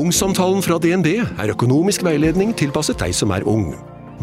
[0.00, 3.74] Ungsamtalen fra DNB er økonomisk veiledning tilpasset deg som er ung.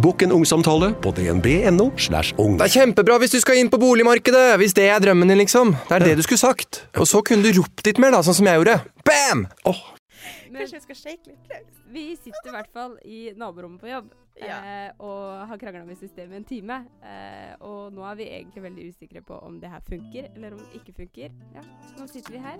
[0.02, 1.92] Bokk en ungsamtale på dnb.no.
[2.02, 2.56] slash ung.
[2.58, 5.76] Det er kjempebra hvis du skal inn på boligmarkedet, hvis det er drømmen din, liksom.
[5.90, 6.82] Det er det du skulle sagt.
[6.98, 8.80] Og så kunne du ropt litt mer, da, sånn som jeg gjorde.
[9.06, 9.46] Bam!
[9.70, 9.84] Åh,
[10.48, 11.70] Kanskje jeg skal shake litt?
[11.94, 14.10] Vi sitter i hvert fall i naborommet på jobb
[14.42, 16.80] eh, og har krangla med systemet i en time.
[17.06, 20.66] Eh, og nå er vi egentlig veldig usikre på om det her funker, eller om
[20.66, 21.38] det ikke funker.
[21.54, 21.66] Ja,
[22.00, 22.58] nå sitter vi her.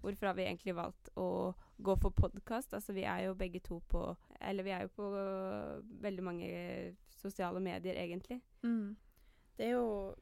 [0.00, 2.74] Hvorfor har vi egentlig valgt å gå for podkast?
[2.76, 4.04] Altså, vi er jo begge to på
[4.40, 6.50] Eller vi er jo på øh, veldig mange
[7.20, 8.40] sosiale medier, egentlig.
[8.62, 8.96] Mm.
[9.56, 10.14] Det er jo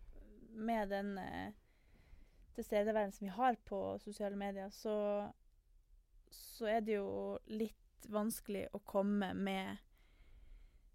[0.58, 1.52] med den eh,
[2.58, 5.28] tilstedeværelsen vi har på sosiale medier, så,
[6.30, 9.76] så er det jo litt vanskelig å komme med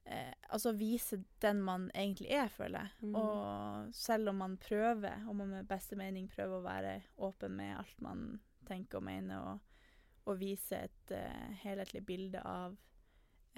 [0.04, 3.08] eh, Altså vise den man egentlig er, føler jeg.
[3.08, 3.16] Mm.
[3.16, 7.78] Og selv om man prøver, om man med beste mening prøver å være åpen med
[7.78, 8.28] alt man
[8.68, 9.84] tenker og mener, og,
[10.30, 12.76] og vise et uh, helhetlig bilde av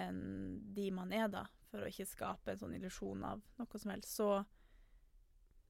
[0.02, 0.20] en,
[0.76, 4.12] de man er, da, for å ikke skape en sånn illusjon av noe som helst,
[4.18, 4.30] så,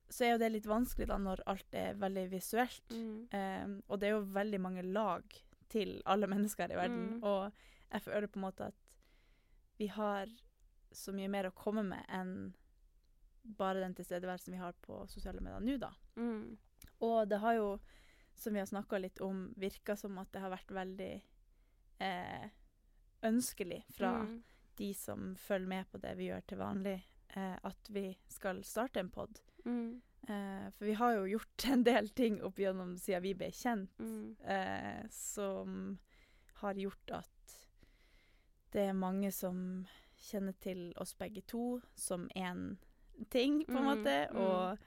[0.09, 2.91] så er jo det litt vanskelig da når alt er veldig visuelt.
[2.91, 3.15] Mm.
[3.33, 5.39] Um, og det er jo veldig mange lag
[5.73, 7.17] til alle mennesker i verden.
[7.17, 7.25] Mm.
[7.27, 8.83] Og jeg føler på en måte at
[9.77, 10.31] vi har
[10.97, 12.55] så mye mer å komme med enn
[13.57, 15.93] bare den tilstedeværelsen vi har på sosiale medier nå, da.
[16.19, 16.57] Mm.
[17.07, 17.69] Og det har jo,
[18.37, 21.23] som vi har snakka litt om, virka som at det har vært veldig
[22.01, 22.49] eh,
[23.23, 24.43] ønskelig fra Mm.
[24.77, 27.03] de som følger med på det vi gjør til vanlig,
[27.37, 29.41] eh, at vi skal starte en pod.
[29.65, 30.03] Mm.
[30.29, 33.99] Eh, for vi har jo gjort en del ting opp gjennom siden vi ble kjent,
[33.99, 34.37] Mm.
[34.45, 35.99] eh, som
[36.61, 37.57] har gjort at
[38.73, 39.87] det er mange som
[40.19, 42.77] kjenner til oss begge to som én
[43.31, 44.29] ting, på en Mm, måte.
[44.33, 44.37] mm.
[44.37, 44.79] Og,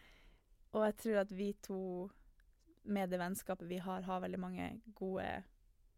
[0.73, 2.11] og jeg tror at vi to,
[2.83, 5.43] med det vennskapet vi har, har veldig mange gode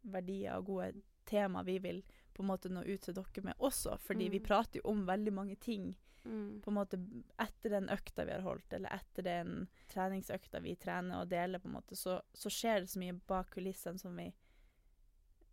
[0.02, 2.02] verdier og gode tema vi vil
[2.34, 4.44] på en måte nå ut til dere med også, fordi vi Mm.
[4.46, 5.94] prater jo om veldig mange ting
[6.24, 6.60] Mm.
[6.62, 6.98] på en måte
[7.38, 11.66] etter den økta vi har holdt, eller etter den treningsøkta vi trener og deler, på
[11.68, 14.32] en måte, så, så skjer det så mye bak kulissene som vi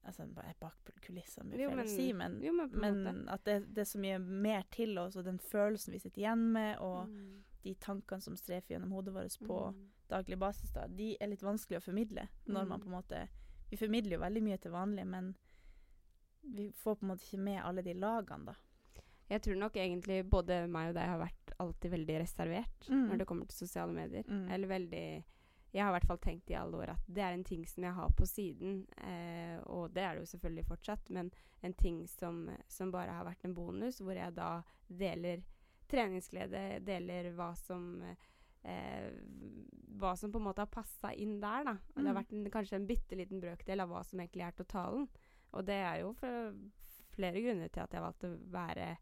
[0.06, 3.74] Altså ba- bak kulissene blir jeg feil å si, men, jo, men men at det,
[3.74, 7.08] det er så mye mer til oss, og den følelsen vi sitter igjen med, og
[7.10, 7.44] Mm.
[7.64, 9.90] de tankene som strefer gjennom hodet vårt på Mm.
[10.10, 12.84] Daglig basis, da, de er litt vanskelig å formidle når man Mm.
[12.84, 13.28] på en måte
[13.70, 15.36] Vi formidler jo veldig mye til vanlig, men
[16.42, 18.56] vi får på en måte ikke med alle de lagene, da.
[19.30, 23.08] Jeg tror nok egentlig både meg og deg har vært alltid veldig reservert Mm.
[23.10, 24.24] når det kommer til sosiale medier.
[24.28, 24.50] Mm.
[24.52, 25.24] Eller veldig
[25.72, 27.84] Jeg har i hvert fall tenkt i alle år at det er en ting som
[27.84, 28.88] jeg har på siden.
[29.06, 31.32] Eh, og det er det jo selvfølgelig fortsatt, men
[31.62, 35.44] en ting som, som bare har vært en bonus, hvor jeg da deler
[35.88, 38.16] treningsglede, deler hva som eh,
[38.64, 41.72] hva som på en måte har passa inn der, da.
[41.96, 42.24] Og det har Mm.
[42.24, 45.08] vært en, kanskje en bitte liten brøkdel av hva som egentlig er totalen.
[45.54, 46.54] Og det er jo for
[47.16, 48.98] flere grunner til at jeg valgte å være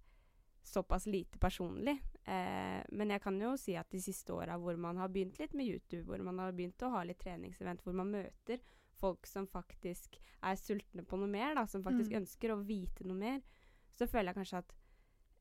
[0.64, 2.00] såpass lite personlig.
[2.28, 5.54] Eh, men jeg kan jo si at de siste åra hvor man har begynt litt
[5.54, 8.60] med YouTube, hvor man har begynt å ha litt treningsevent, hvor man møter
[8.98, 12.22] folk som faktisk er sultne på noe mer, da, som faktisk Mm.
[12.24, 13.42] ønsker å vite noe mer,
[13.96, 14.74] så føler jeg kanskje at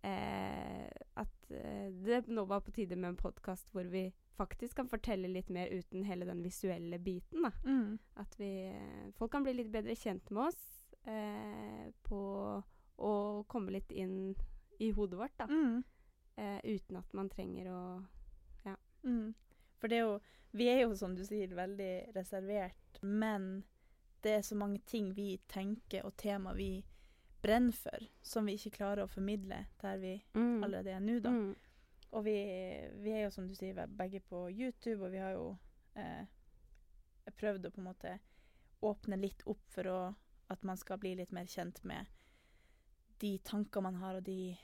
[0.05, 4.88] eh, at eh, det nå var på tide med en podkast hvor vi faktisk kan
[4.88, 7.47] fortelle litt mer uten hele den visuelle biten.
[7.47, 7.53] da.
[7.65, 7.99] Mm.
[8.21, 10.62] At vi, eh, folk kan bli litt bedre kjent med oss
[11.09, 12.22] eh, på
[12.97, 13.12] å
[13.49, 14.34] komme litt inn
[14.81, 15.49] i hodet vårt, da.
[15.49, 15.85] Mm.
[16.37, 17.81] Eh, uten at man trenger å
[19.06, 19.35] Mm.
[19.79, 20.20] For det er jo
[20.50, 23.64] Vi er jo, som du sier, veldig reservert, men
[24.25, 26.85] det er så mange ting vi tenker, og tema vi
[27.46, 30.64] brenner for, som vi ikke klarer å formidle der vi Mm.
[30.66, 31.31] allerede er nå, da.
[31.31, 31.54] Mm.
[32.16, 32.37] Og vi,
[33.02, 35.48] vi er jo, som du sier, er begge på YouTube, og vi har jo
[35.98, 36.26] eh,
[37.37, 38.12] prøvd å på en måte
[38.87, 39.98] åpne litt opp for å,
[40.52, 42.06] at man skal bli litt mer kjent med
[43.20, 44.54] de tanker man har, og de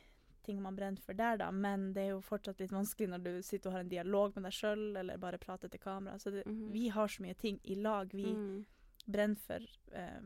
[0.44, 1.50] ting man brenner for der, da.
[1.54, 4.44] Men det er jo fortsatt litt vanskelig når du sitter og har en dialog med
[4.48, 6.18] deg sjøl, eller bare prater til kamera.
[6.18, 6.64] Så det, mm.
[6.74, 8.64] vi har så mye ting i lag vi Mm.
[9.06, 10.20] brenner for eh,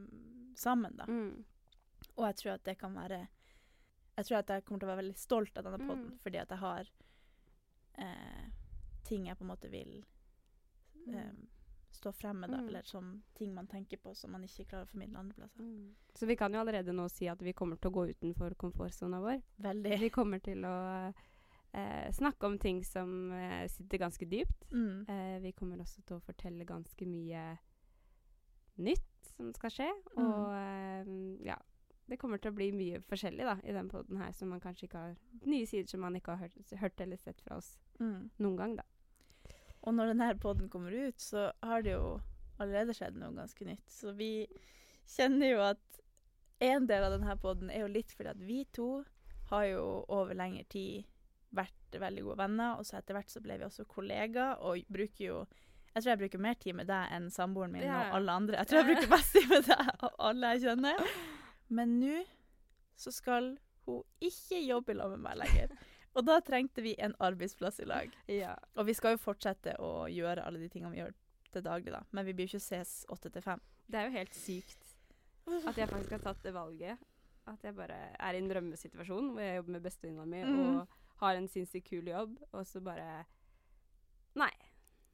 [0.57, 1.07] sammen, da.
[2.17, 2.23] Mm.
[2.23, 3.27] Og jeg tror at det kan være
[4.17, 5.89] Jeg tror at jeg kommer til å være veldig stolt av denne Mm.
[5.91, 6.89] podden, fordi at jeg har
[7.99, 8.47] eh,
[9.05, 10.05] ting jeg på en måte vil
[11.13, 11.33] eh,
[11.93, 12.59] stå frem med, da.
[12.63, 12.69] Mm.
[12.69, 15.63] Eller som ting man tenker på som man ikke klarer å formidle andre plasser.
[15.63, 15.95] Mm.
[16.15, 19.21] Så vi kan jo allerede nå si at vi kommer til å gå utenfor komfortsona
[19.21, 19.43] vår.
[19.69, 19.99] Veldig.
[20.01, 20.75] Vi kommer til å
[21.73, 24.67] eh, snakke om ting som eh, sitter ganske dypt.
[24.73, 25.07] Mm.
[25.09, 27.47] Eh, vi kommer også til å fortelle ganske mye
[28.77, 29.89] nytt som skal skje.
[30.17, 30.27] Mm.
[30.27, 31.57] Og eh, ja,
[32.09, 34.87] det kommer til å bli mye forskjellig da, i den poden her, som man kanskje
[34.87, 35.17] ikke har
[35.47, 38.31] Nye sider som man ikke har hørt, hørt eller sett fra oss Mm.
[38.39, 38.83] noen gang, da.
[39.87, 42.21] Og når denne podden kommer ut, så har det jo
[42.59, 43.85] allerede skjedd noe ganske nytt.
[43.91, 44.47] Så vi
[45.07, 46.01] kjenner jo at
[46.61, 49.05] en del av denne podden er jo litt fordi at vi to
[49.51, 51.05] har jo over lengre tid
[51.55, 55.25] vært veldig gode venner, og så etter hvert så ble vi også kollegaer, og bruker
[55.25, 55.47] jo
[55.95, 58.11] Jeg tror jeg bruker mer tid med deg enn samboeren min Ja.
[58.11, 58.57] og alle andre.
[58.59, 61.07] Jeg tror jeg bruker mest tid med deg og alle jeg kjenner.
[61.69, 62.23] Men nå
[62.97, 63.55] så skal
[63.87, 65.77] hun ikke jobbe i lag med meg lenger.
[66.17, 68.13] Og da trengte vi en arbeidsplass i lag.
[68.77, 71.13] Og vi skal jo fortsette å gjøre alle de tingene vi gjør
[71.53, 72.01] til daglig, da.
[72.17, 73.61] Men vi blir jo ikke ses åtte til fem.
[73.87, 74.95] Det er jo helt sykt
[75.47, 77.05] at jeg faktisk har tatt det valget.
[77.47, 80.63] At jeg bare er i en drømmesituasjon hvor jeg jobber med bestevenninna mi mm.
[80.65, 83.25] og har en sinnssykt kul jobb, og så bare.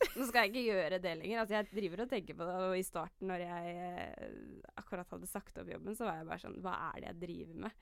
[0.17, 1.41] Nå skal jeg ikke gjøre det lenger.
[1.43, 5.27] Altså, jeg driver og tenker på det, og i starten når jeg eh, akkurat hadde
[5.31, 7.73] sagt opp jobben, så var jeg bare sånn Hva er det jeg driver med?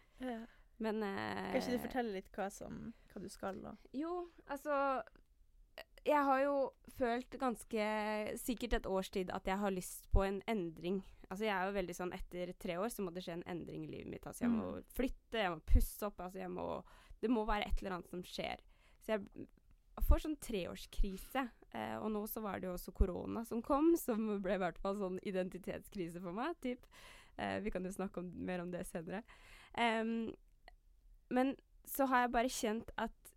[0.81, 2.77] Men eh, Kan ikke du fortelle litt hva, som,
[3.13, 3.75] hva du skal, da?
[3.93, 4.15] Jo,
[4.49, 5.03] altså
[6.07, 6.55] Jeg har jo
[6.97, 7.87] følt ganske
[8.41, 11.03] sikkert et års tid at jeg har lyst på en endring.
[11.31, 13.85] Altså Jeg er jo veldig sånn Etter tre år så må det skje en endring
[13.87, 14.27] i livet mitt.
[14.27, 14.89] Altså Jeg må Mm.
[14.97, 16.21] flytte, jeg må pusse opp.
[16.25, 16.67] Altså jeg må
[17.21, 18.61] Det må være et eller annet som skjer.
[19.05, 19.47] Så jeg
[20.09, 21.43] får sånn treårskrise.
[21.73, 24.79] Eh, og nå så var det jo også korona som kom, som ble i hvert
[24.83, 26.57] fall sånn identitetskrise for meg.
[26.65, 26.87] Typ.
[27.37, 29.23] Eh, vi kan jo snakke om, mer om det senere.
[29.79, 30.33] Um,
[31.31, 31.55] men
[31.87, 33.35] så har jeg bare kjent at,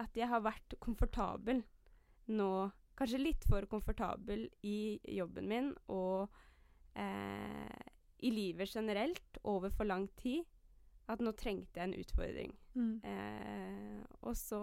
[0.00, 1.64] at jeg har vært komfortabel
[2.30, 2.52] nå.
[3.00, 6.28] Kanskje litt for komfortabel i jobben min og
[7.00, 7.86] eh,
[8.20, 10.44] i livet generelt over for lang tid.
[11.10, 12.52] At nå trengte jeg en utfordring.
[12.76, 12.92] Mm.
[13.08, 14.60] Eh, og så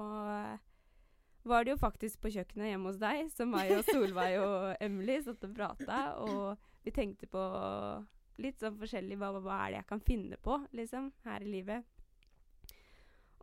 [1.50, 5.18] var det jo faktisk på kjøkkenet hjemme hos deg, som meg og Solveig og Emily
[5.26, 7.44] satt og prata, og vi tenkte på
[8.42, 11.88] litt sånn forskjellig hva, hva er det jeg kan finne på, liksom, her i livet.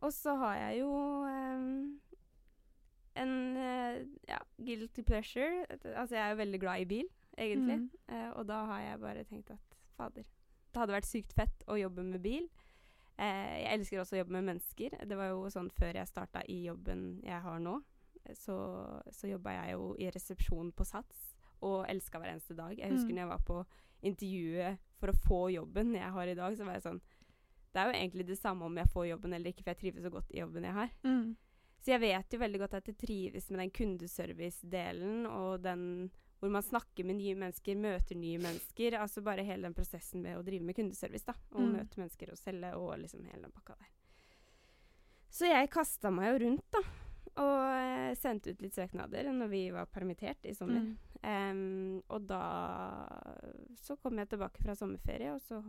[0.03, 0.91] Og så har jeg jo
[1.25, 1.69] um,
[3.19, 5.65] en uh, ja, guilty pleasure.
[5.95, 7.79] Altså, jeg er jo veldig glad i bil, egentlig.
[7.85, 7.89] Mm.
[8.11, 10.27] Uh, og da har jeg bare tenkt at fader,
[10.75, 12.47] det hadde vært sykt fett å jobbe med bil.
[13.15, 14.95] Eh, jeg elsker også å jobbe med mennesker.
[15.07, 17.77] Det var jo sånn før jeg starta i jobben jeg har nå,
[18.33, 22.77] så, så jobba jeg jo i resepsjon på Sats og elska hver eneste dag.
[22.77, 23.15] Jeg husker Mm.
[23.15, 23.65] når jeg var på
[24.03, 27.01] intervjuet for å få jobben jeg har i dag, så var jeg sånn
[27.73, 30.03] Det er jo egentlig det samme om jeg får jobben eller ikke, for jeg trives
[30.03, 30.89] så godt i jobben jeg har.
[31.03, 31.35] Mm.
[31.81, 36.49] Så jeg vet jo veldig godt at jeg trives med den kundeservice-delen og den hvor
[36.51, 38.95] man snakker med nye mennesker, møter nye mennesker.
[38.99, 41.33] Altså bare hele den prosessen med å drive med kundeservice, da.
[41.53, 41.71] Og Mm.
[41.73, 43.87] møte mennesker og selge og liksom hele den pakka der.
[45.31, 46.79] Så jeg kasta meg jo rundt, da.
[47.41, 50.85] Og eh, sendte ut litt søknader når vi var permittert i sommer.
[50.85, 51.15] Mm.
[51.25, 52.43] Um, og da
[53.81, 55.59] så kom jeg tilbake fra sommerferie, og så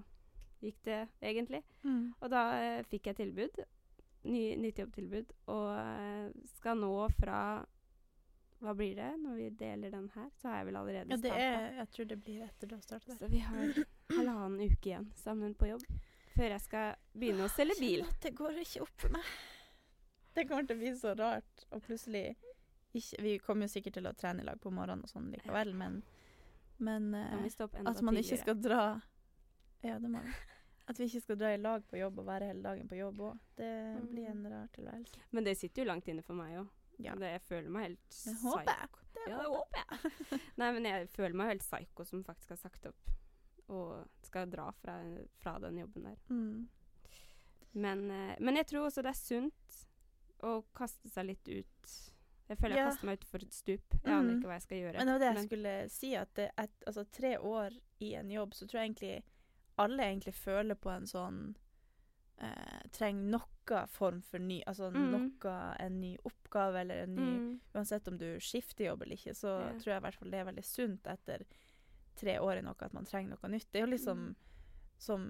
[0.62, 1.62] gikk det egentlig.
[1.82, 2.12] Mm.
[2.20, 3.62] Og da uh, fikk jeg tilbud.
[4.26, 5.32] Ny, nytt jobbtilbud.
[5.54, 7.40] Og uh, skal nå fra
[8.62, 10.30] Hva blir det når vi deler den her?
[10.40, 12.84] Så har jeg vel allerede Ja, det er Jeg tror det blir etter du har
[12.84, 13.18] starta.
[13.18, 13.74] Så vi har
[14.14, 15.84] halvannen uke igjen sammen på jobb
[16.36, 18.02] før jeg skal begynne å selge bil.
[18.20, 19.28] Det går ikke opp for meg.
[20.36, 21.64] Det kommer til å bli så rart.
[21.72, 22.26] Og plutselig
[22.96, 25.72] ikke, Vi kommer jo sikkert til å trene i lag på morgenen og sånn likevel,
[25.76, 26.02] men,
[26.78, 27.48] men eh,
[27.86, 28.82] at man ikke skal dra
[29.84, 30.32] Ja, det må vi.
[30.88, 33.18] At vi ikke skal dra i lag på jobb og være hele dagen på jobb
[33.26, 33.38] òg.
[33.58, 34.06] Det Mm.
[34.12, 35.20] blir en rar tilværelse.
[35.32, 36.68] Men det sitter jo langt inne for meg òg.
[36.98, 37.14] Ja.
[37.20, 38.88] Jeg føler meg helt jeg.
[39.16, 40.40] Det Ja, det håper jeg.
[40.60, 43.10] Nei, men jeg føler meg helt psyko som faktisk har sagt opp
[43.68, 44.94] og skal dra fra,
[45.42, 46.16] fra den jobben der.
[46.30, 46.68] Mm.
[47.74, 49.85] Men, eh, men jeg tror også det er sunt
[50.42, 51.90] å kaste seg litt ut.
[52.48, 52.90] Jeg føler jeg Ja.
[52.90, 53.94] kaster meg utfor et stup.
[54.04, 54.38] Jeg aner Mm.
[54.40, 54.96] ikke hva jeg skal gjøre.
[54.98, 58.14] Men det var det jeg Men- skulle si, at det, et, altså, tre år i
[58.14, 59.22] en jobb, så tror jeg egentlig
[59.78, 61.56] alle egentlig føler på en sånn
[62.38, 65.10] eh, Trenger noe form for ny Altså Mm.
[65.42, 67.60] noe En ny oppgave eller en ny Mm.
[67.74, 69.72] Uansett om du skifter jobb eller ikke, så Ja.
[69.78, 71.46] tror jeg i hvert fall det er veldig sunt etter
[72.14, 73.66] tre år i noe at man trenger noe nytt.
[73.72, 74.36] Det er jo liksom Mm.
[74.98, 75.20] Som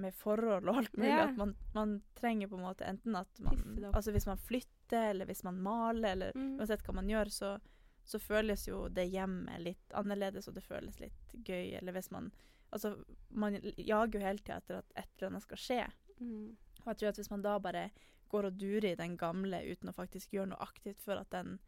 [0.00, 1.26] med forhold og alt mulig, Ja.
[1.28, 3.78] at man, man trenger på en måte enten at man.
[3.92, 6.58] Altså hvis man flytter, eller hvis man maler, eller Mm.
[6.58, 7.60] uansett hva man gjør, så,
[8.04, 11.76] så føles jo det hjemmet litt annerledes, og det føles litt gøy.
[11.78, 12.30] Eller hvis man
[12.72, 15.86] Altså, man jager jo hele tida etter at et eller annet skal skje.
[16.20, 16.56] Mm.
[16.80, 17.90] Og jeg tror at hvis man da bare
[18.30, 21.58] går og durer i den gamle uten å faktisk gjøre noe aktivt for at den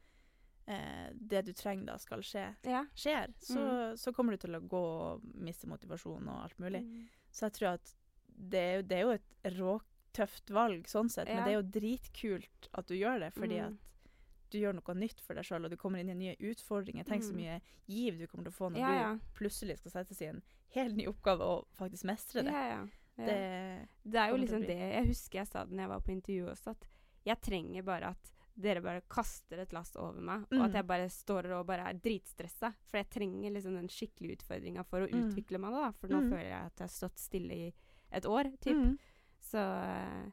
[0.69, 2.85] eh, det du trenger da skal skje, Ja.
[2.99, 3.63] skjer, så,
[3.99, 6.83] så kommer du til å gå og miste motivasjon og alt mulig.
[6.83, 7.07] Mm.
[7.31, 7.95] Så jeg tror at
[8.29, 12.69] det er, det er jo et råtøft valg sånn sett, men det er jo dritkult
[12.75, 13.67] at du gjør det, fordi Mm.
[13.67, 17.05] at du gjør noe nytt for deg sjøl, og du kommer inn i nye utfordringer.
[17.05, 17.37] Tenk så Mm.
[17.41, 19.15] mye giv du kommer til å få når Ja, ja.
[19.15, 20.43] du plutselig skal settes i en
[20.75, 22.53] helt ny oppgave og faktisk mestre det.
[22.53, 22.89] Ja, ja.
[23.19, 23.25] ja.
[23.27, 26.13] Det Det er jo liksom det Jeg husker jeg sa det når jeg var på
[26.13, 26.87] intervju også, at
[27.25, 30.75] jeg trenger bare at dere bare kaster et lass over meg, og at Mm.
[30.75, 32.75] jeg bare står og bare er dritstressa.
[32.87, 35.23] For jeg trenger liksom den skikkelige utfordringa for å Mm.
[35.33, 35.91] utvikle meg, da.
[35.93, 36.31] For nå Mm.
[36.31, 37.73] føler jeg at jeg har stått stille i
[38.13, 38.77] et år, typ.
[38.77, 38.99] Mm.
[39.41, 40.33] Så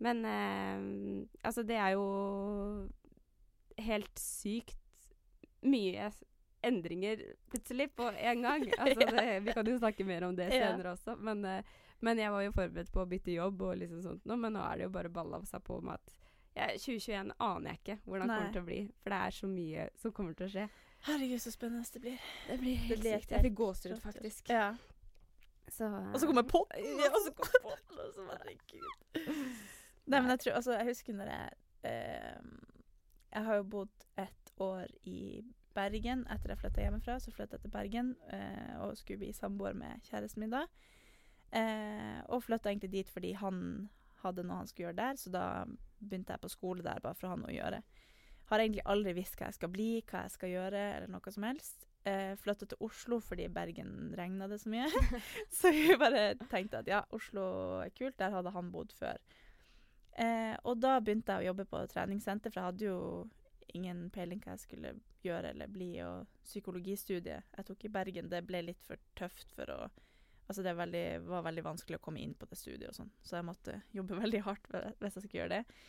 [0.00, 2.88] Men eh, altså, det er jo
[3.78, 4.76] helt sykt
[5.66, 6.12] mye
[6.62, 8.64] endringer plutselig på en gang.
[8.78, 11.62] Altså, det, vi kan jo snakke mer om det senere også, men, eh,
[12.00, 14.62] men jeg var jo forberedt på å bytte jobb og liksom sånt nå, men nå
[14.72, 16.14] er det jo bare balla seg på med at
[16.58, 19.88] 2021 aner jeg ikke hvordan det kommer til å bli, for det er så mye
[20.02, 20.68] som kommer til å skje.
[21.06, 22.22] Herregud, så spennende det blir.
[22.48, 23.34] Det blir helt sykt.
[23.34, 24.50] Jeg fikk gåsehud, faktisk.
[24.50, 24.72] Ja.
[25.68, 26.80] Så, Og så kommer potten!
[26.98, 28.00] Ja, og så kommer potten!
[28.04, 28.88] Altså, herregud.
[30.08, 31.50] Nei, men jeg tror Altså, jeg husker når jeg
[31.84, 32.46] uh,
[33.34, 35.44] Jeg har jo bodd et år i
[35.76, 37.18] Bergen etter jeg flytta hjemmefra.
[37.20, 40.64] Så flytta jeg til Bergen uh, og skulle bli samboer med kjæresten min da.
[41.52, 43.88] Eh, og flytta egentlig dit fordi han
[44.20, 45.44] hadde noe han skulle gjøre der, så da
[46.00, 47.82] begynte jeg på skole der bare for å ha noe å gjøre.
[48.48, 51.44] Har egentlig aldri visst hva jeg skal bli, hva jeg skal gjøre, eller noe som
[51.44, 51.84] helst.
[52.08, 54.88] Eh, flytta til Oslo fordi Bergen regna det så mye.
[55.58, 57.44] så vi bare tenkte at ja, Oslo
[57.82, 59.20] er kult, der hadde han bodd før.
[60.18, 63.00] Eh, og da begynte jeg å jobbe på treningssenter, for jeg hadde jo
[63.76, 64.94] ingen peiling hva jeg skulle
[65.26, 65.90] gjøre eller bli.
[66.06, 69.80] Og psykologistudiet jeg tok i Bergen, det ble litt for tøft for å
[70.48, 73.36] Altså det veldig, var veldig vanskelig å komme inn på det studiet og sånn, så
[73.36, 75.80] jeg måtte jobbe veldig hardt hvis jeg skulle gjøre det.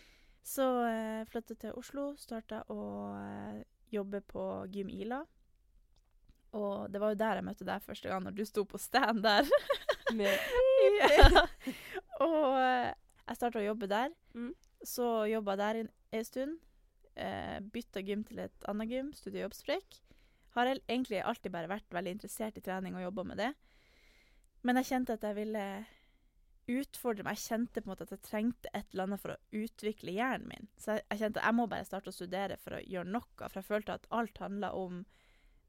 [0.45, 2.79] Så eh, flyttet til Oslo, starta å
[3.19, 3.61] eh,
[3.91, 5.23] jobbe på Gym Ila.
[6.57, 9.21] Og det var jo der jeg møtte deg første gang, når du sto på stand
[9.25, 9.47] der.
[10.17, 11.45] ja.
[12.25, 12.89] Og eh,
[13.29, 14.15] jeg starta å jobbe der.
[14.33, 14.53] Mm.
[14.85, 16.57] Så jobba der en, en stund.
[17.19, 19.99] Eh, bytta gym til et annet gym, studiejobbsprekk.
[20.55, 23.51] Har egentlig alltid bare vært veldig interessert i trening og jobba med det.
[24.63, 25.65] Men jeg kjente at jeg ville
[26.69, 27.37] utfordre meg.
[27.39, 30.51] Jeg kjente på en måte at jeg trengte et eller annet for å utvikle hjernen
[30.51, 30.67] min.
[30.77, 33.31] Så jeg, jeg kjente at jeg må bare starte å studere for å gjøre noe.
[33.47, 34.99] For jeg følte at alt handla om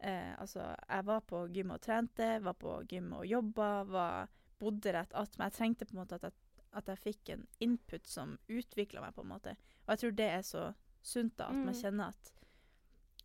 [0.02, 4.28] eh, Altså, jeg var på gym og trente, var på gym og jobba, var,
[4.60, 5.46] bodde rett attmed.
[5.48, 6.36] Jeg trengte på en måte at jeg,
[6.76, 9.56] at jeg fikk en input som utvikla meg, på en måte.
[9.86, 10.66] Og jeg tror det er så
[11.02, 11.80] sunt, da, at man Mm.
[11.80, 12.32] kjenner at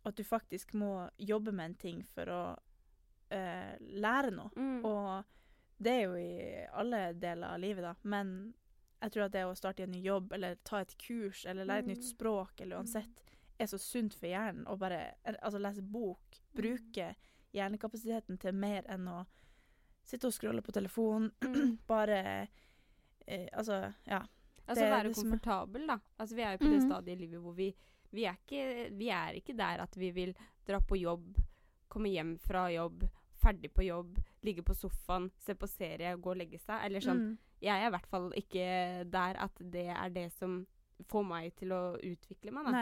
[0.06, 2.42] at du faktisk må jobbe med en ting for å
[3.34, 4.52] eh, lære noe.
[4.54, 4.84] Mm.
[4.86, 5.24] Og
[5.78, 7.94] det er jo i alle deler av livet, da.
[8.02, 8.54] Men
[9.02, 11.64] jeg tror at det å starte i en ny jobb, eller ta et kurs, eller
[11.68, 12.10] lære et nytt Mm.
[12.16, 13.22] språk, eller uansett,
[13.60, 16.20] er så sunt for hjernen å bare Altså lese bok,
[16.54, 16.62] Mm.
[16.62, 17.14] bruke
[17.54, 19.26] hjernekapasiteten til mer enn å
[20.04, 21.30] sitte og scrolle på telefonen.
[21.42, 21.78] Mm.
[21.88, 22.48] bare
[23.26, 24.22] eh, Altså, ja.
[24.68, 25.98] Altså Det være det komfortabel, da.
[26.18, 26.88] Altså vi er jo på det Mhm.
[26.90, 27.74] stadiet i livet hvor vi
[28.12, 30.34] vi er, ikke, vi er ikke der at vi vil
[30.66, 31.36] dra på jobb,
[31.88, 33.02] komme hjem fra jobb,
[33.46, 36.82] ferdig på jobb, ligge på sofaen, se på serie, gå og legge seg.
[36.86, 37.22] Eller sånn.
[37.22, 37.34] Mm.
[37.64, 38.66] Jeg er i hvert fall ikke
[39.10, 40.60] der at det er det som
[41.08, 42.72] får meg til å utvikle meg, da.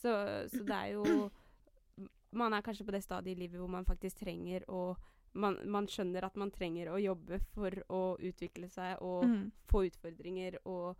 [0.00, 0.12] Så,
[0.52, 1.04] så det er jo
[2.40, 4.94] Man er kanskje på det stadiet i livet hvor man faktisk trenger å
[5.34, 9.50] man, man skjønner at man trenger å jobbe for å utvikle seg og Mm.
[9.70, 10.96] få utfordringer, og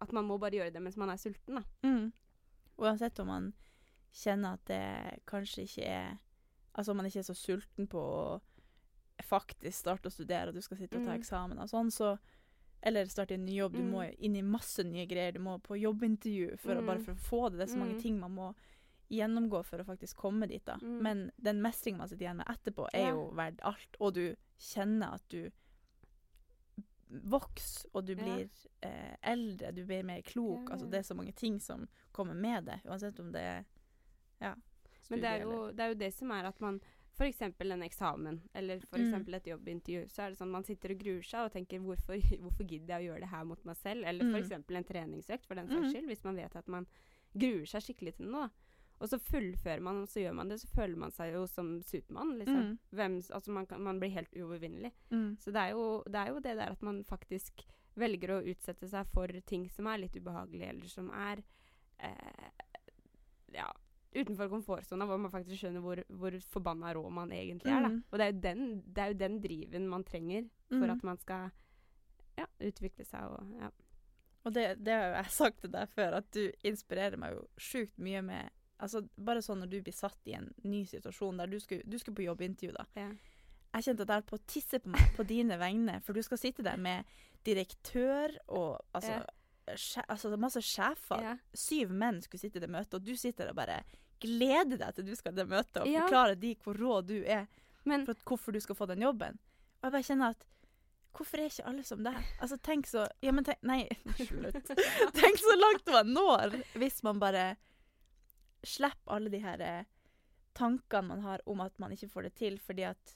[0.00, 1.62] at man må bare gjøre det mens man er sulten, da.
[1.84, 2.12] Mm.
[2.78, 3.48] Uansett om man
[4.12, 6.16] kjenner at det kanskje ikke er
[6.78, 8.40] Altså man ikke er så sulten på å
[9.26, 11.20] faktisk starte å studere, og du skal sitte og ta Mm.
[11.20, 12.18] eksamen og sånn, så
[12.80, 13.72] Eller starte en ny jobb.
[13.72, 13.90] Du Mm.
[13.90, 15.32] må inn i masse nye greier.
[15.32, 17.04] Du må på jobbintervju for å, bare Mm.
[17.04, 17.58] for å få det.
[17.58, 18.54] Det er så mange ting man må
[19.10, 20.76] gjennomgå for å faktisk komme dit, da.
[20.76, 21.02] Mm.
[21.02, 23.96] Men den mestringen man sitter igjen med etterpå, er jo verdt alt.
[24.00, 25.50] Og du kjenner at du
[27.10, 28.22] vokser, og du Ja.
[28.22, 28.50] blir
[28.82, 30.68] eh, eldre, du blir mer klok.
[30.68, 33.64] Ja, Altså, det er så mange ting som kommer med det, uansett om det er
[34.40, 34.54] ja,
[35.10, 36.80] Men det er, jo, det er jo det som er at man
[37.18, 37.40] F.eks.
[37.42, 39.34] en eksamen, eller for Mm.
[39.34, 40.04] et jobbintervju.
[40.08, 43.00] Så er det sånn man sitter og gruer seg og tenker hvorfor, hvorfor gidder jeg
[43.02, 44.04] å gjøre det her mot meg selv?
[44.06, 44.34] Eller Mm.
[44.36, 44.52] f.eks.
[44.70, 45.90] en treningsøkt, for den saks Mm.
[45.92, 46.06] skyld.
[46.06, 46.86] Hvis man vet at man
[47.36, 48.50] gruer seg skikkelig til noe.
[49.00, 51.80] Og så fullfører man, og så gjør man det, så føler man seg jo som
[51.82, 52.36] Supermann.
[52.38, 52.56] Liksom.
[52.70, 52.78] Mm.
[52.92, 54.92] Hvem, altså man, kan, man blir helt uovervinnelig.
[55.10, 55.36] Mm.
[55.38, 57.64] Så det er, jo, det er jo det der at man faktisk
[57.96, 61.42] velger å utsette seg for ting som er litt ubehagelige, eller som er
[61.98, 62.50] eh,
[63.54, 63.70] ja,
[64.20, 67.88] utenfor komfortsona, hvor man faktisk skjønner hvor, hvor forbanna rå man egentlig er.
[67.88, 67.98] Mm.
[68.10, 70.90] Og det er, den, det er jo den driven man trenger for Mm.
[70.90, 71.50] at man skal
[72.38, 73.70] ja, utvikle seg og ja.
[74.46, 77.98] Og det, det har jeg sagt til deg før, at du inspirerer meg jo sjukt
[77.98, 81.56] mye med Altså Bare sånn når du blir satt i en ny situasjon der du
[81.58, 82.84] skulle, du skulle på jobbintervju, da.
[82.94, 83.08] Ja.
[83.74, 86.22] Jeg kjente at jeg holdt på å tisse på meg på dine vegne, for du
[86.22, 87.10] skal sitte der med
[87.44, 89.18] direktør og altså,
[89.74, 91.24] sje, altså masse sjefer.
[91.26, 91.34] Ja.
[91.52, 93.80] Syv menn skulle sitte i det møtet, og du sitter og bare
[94.20, 96.04] gleder deg til du skal i det møtet og Ja.
[96.06, 97.46] forklare de hvor rå du er
[97.84, 99.38] Men for hvorfor du skal få den jobben.
[99.82, 100.44] Og jeg bare kjenner at
[101.18, 102.14] Hvorfor er ikke alle som deg?
[102.40, 104.54] Altså, tenk så Ja, men tenk Nei, slutt.
[105.16, 107.56] tenk så langt man når hvis man bare
[108.64, 109.84] slipper alle de her eh,
[110.58, 113.14] tankene man har om at man ikke får det til fordi at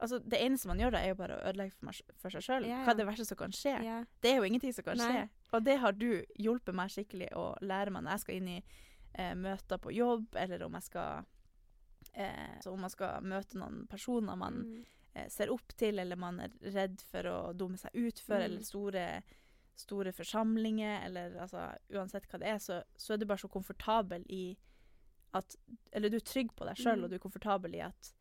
[0.00, 1.92] Altså, det eneste man gjør da, er jo bare å ødelegge for,
[2.22, 2.64] for seg sjøl.
[2.64, 2.84] Ja, ja.
[2.86, 3.74] Hva er det verste som kan skje?
[3.84, 3.98] ja.
[4.24, 5.08] Det er jo ingenting som kan Nei.
[5.10, 5.24] skje.
[5.52, 6.06] Og det har du
[6.40, 8.56] hjulpet meg skikkelig å lære meg når jeg skal inn i
[9.14, 11.24] eh, møter på jobb, eller om jeg skal
[12.14, 14.84] eh, om man skal møte noen personer man Mm.
[15.14, 18.44] eh, ser opp til, eller man er redd for å dumme seg ut for, Mm.
[18.44, 19.22] eller store,
[19.76, 24.24] store forsamlinger, eller altså uansett hva det er, så, så er du bare så komfortabel
[24.28, 24.56] i
[25.32, 25.54] at
[25.92, 27.04] Eller du er trygg på deg sjøl, Mm.
[27.04, 28.12] og du er komfortabel i at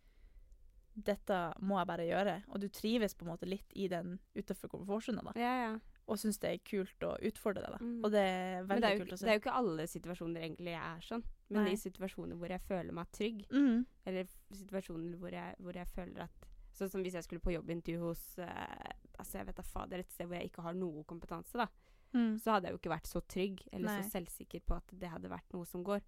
[0.95, 2.43] dette må jeg bare gjøre.
[2.49, 5.31] Og du trives på en måte litt i den utenfor komfortsona, da.
[5.39, 5.79] ja, ja.
[6.09, 7.79] Og syns det er kult å utfordre da.
[7.81, 7.99] Mm.
[8.03, 9.25] Og det er veldig det er, jo, kult å se.
[9.25, 11.23] det er jo ikke alle situasjoner egentlig jeg er sånn.
[11.49, 11.71] Men Nei.
[11.71, 13.85] de situasjoner hvor jeg føler meg trygg, mm.
[14.09, 16.47] eller situasjoner hvor jeg, hvor jeg føler at
[16.79, 20.11] Sånn som hvis jeg skulle på jobbintervju hos uh, Altså, jeg vet da fader, et
[20.13, 21.65] sted hvor jeg ikke har noe kompetanse, da.
[22.13, 22.37] Mm.
[22.39, 24.03] Så hadde jeg jo ikke vært så trygg eller Nei.
[24.03, 25.99] så selvsikker på at det hadde vært noe som går.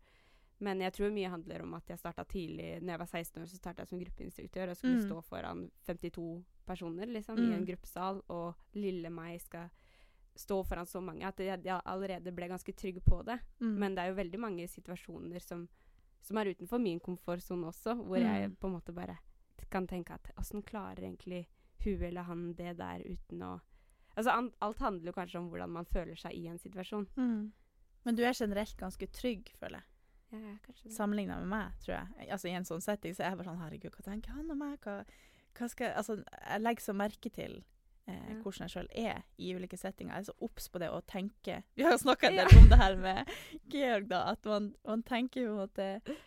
[0.61, 2.69] Men jeg tror mye handler om at jeg starta tidlig.
[2.85, 5.05] Når jeg var 16 år, så starta jeg som gruppeinstruktør og skulle Mm.
[5.09, 7.51] stå foran 52 personer liksom, Mm.
[7.51, 9.69] i en gruppesal, og lille meg skal
[10.35, 13.39] stå foran så mange at jeg, jeg allerede ble ganske trygg på det.
[13.59, 13.73] Mm.
[13.79, 15.67] Men det er jo veldig mange situasjoner som,
[16.21, 18.55] som er utenfor min komfortsone også, hvor jeg Mm.
[18.59, 19.17] på en måte bare
[19.71, 21.47] kan tenke at åssen klarer egentlig
[21.85, 23.59] hun eller han det der uten å
[24.17, 27.05] Altså an, alt handler jo kanskje om hvordan man føler seg i en situasjon.
[27.15, 27.53] Mm.
[28.03, 29.87] Men du er generelt ganske trygg, føler jeg.
[30.33, 30.73] Ja.
[30.91, 32.27] Sammenligna med meg, tror jeg.
[32.29, 34.59] Altså I en sånn setting så er jeg bare sånn Herregud, hva tenker han om
[34.59, 34.77] meg?
[34.83, 35.05] Hva,
[35.55, 37.63] hva skal Altså, jeg legger så merke til
[38.07, 40.15] eh, hvordan jeg sjøl er i ulike settinger.
[40.15, 42.69] Jeg er så obs på det å tenke Vi har jo snakka en del om
[42.71, 43.31] det her med
[43.71, 44.25] Georg, da.
[44.33, 46.17] At man, man tenker jo at det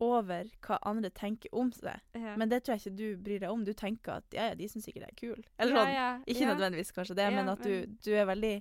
[0.00, 2.00] over hva andre tenker om seg.
[2.16, 2.34] Ja.
[2.40, 3.64] Men det tror jeg ikke du bryr deg om.
[3.68, 5.42] Du tenker at ja, ja, de syns sikkert jeg er kul.
[5.60, 5.92] Eller sånn.
[5.92, 6.52] ja, Ikke ja.
[6.54, 8.54] nødvendigvis kanskje det, men at du, du er veldig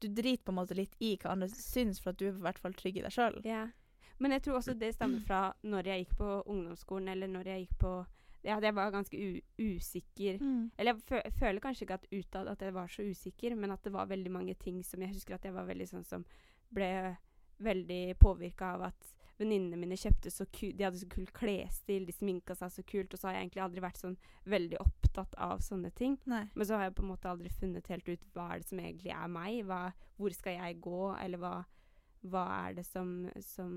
[0.00, 2.44] Du driter på en måte litt i hva andre syns, for at du er i
[2.44, 3.40] hvert fall trygg i deg sjøl.
[3.44, 3.66] Ja.
[4.20, 7.64] Men jeg tror også det stammer fra når jeg gikk på ungdomsskolen, eller når jeg
[7.64, 7.92] gikk på
[8.42, 9.18] Ja, jeg var ganske
[9.58, 10.38] usikker.
[10.40, 10.70] Mm.
[10.78, 13.84] Eller jeg fø føler kanskje ikke at utad at jeg var så usikker, men at
[13.84, 16.24] det var veldig mange ting som Jeg husker at jeg var veldig sånn som
[16.72, 17.16] ble
[17.60, 22.14] veldig påvirka av at venninnene mine kjøpte så ku De hadde så kul klesstil, de
[22.14, 24.16] sminka seg så kult, og så har jeg egentlig aldri vært sånn
[24.52, 26.16] veldig opptatt av sånne ting.
[26.28, 26.46] Nei.
[26.54, 28.80] Men så har jeg på en måte aldri funnet helt ut hva er det som
[28.82, 29.60] egentlig er meg.
[29.68, 29.82] Hva,
[30.20, 31.54] hvor skal jeg gå, eller hva,
[32.22, 33.70] hva er det som, som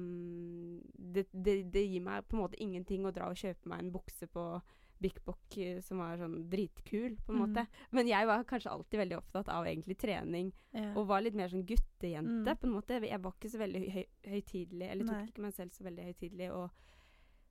[1.13, 3.91] det, det, det gir meg på en måte ingenting å dra og kjøpe meg en
[3.93, 4.61] bukse på
[5.03, 7.41] Bik Bok eh, som var sånn dritkul, på en Mm.
[7.43, 7.65] måte.
[7.91, 10.93] Men jeg var kanskje alltid veldig opptatt av egentlig trening, Ja.
[10.95, 12.57] og var litt mer sånn guttejente, Mm.
[12.59, 13.01] på en måte.
[13.01, 15.27] Jeg var ikke så veldig høy, høytidelig, eller tok Nei.
[15.27, 16.71] ikke meg selv så veldig høytidelig og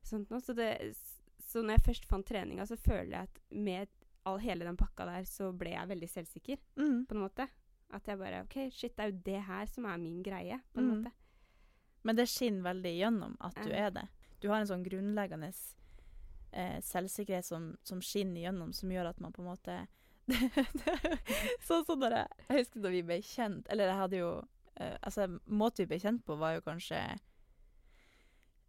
[0.02, 0.40] sånt noe.
[0.40, 0.94] Så, det,
[1.40, 3.88] så når jeg først fant treninga, så føler jeg at med
[4.24, 7.06] all, hele den pakka der, så ble jeg veldig selvsikker, Mm.
[7.06, 7.48] på en måte.
[7.92, 10.80] At jeg bare OK, shit, det er jo det her som er min greie, på
[10.80, 11.02] en Mm.
[11.02, 11.12] måte.
[12.04, 14.08] Men det skinner veldig gjennom at du er det.
[14.40, 15.52] Du har en sånn grunnleggende
[16.52, 19.76] eh, selvsikkerhet som, som skinner igjennom, som gjør at man på en måte
[21.66, 24.28] Sånn som da jeg, jeg husker da vi ble kjent Eller jeg hadde jo
[24.78, 27.00] eh, Altså, måten vi ble kjent på, var jo kanskje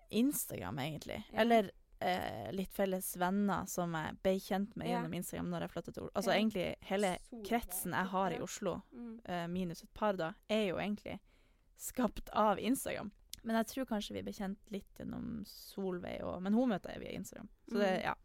[0.10, 1.24] Instagram, egentlig.
[1.32, 1.40] Ja.
[1.42, 1.72] Eller
[2.04, 6.04] eh, litt felles venner som jeg ble kjent med gjennom Instagram når jeg flytta til
[6.04, 6.14] Oslo.
[6.20, 7.12] Altså egentlig hele
[7.48, 8.40] kretsen jeg har i.
[8.44, 9.20] Oslo, Mm.
[9.26, 11.20] eh, minus et par, da, er jo egentlig
[11.78, 13.12] skapt av Instagram.
[13.44, 17.02] Men jeg tror kanskje vi ble kjent litt gjennom Solveig og Men hun møter jeg
[17.02, 17.50] via Instagram.
[17.68, 18.04] Så det, Mm.
[18.04, 18.16] ja.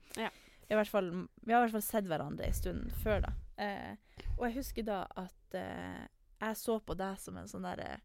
[0.70, 0.84] Ja.
[0.84, 3.32] Fall, vi har i hvert fall sett hverandre en stund før, da.
[3.56, 3.96] Eh,
[4.36, 6.06] og jeg husker da at eh,
[6.40, 8.00] jeg så på deg som en sånn derre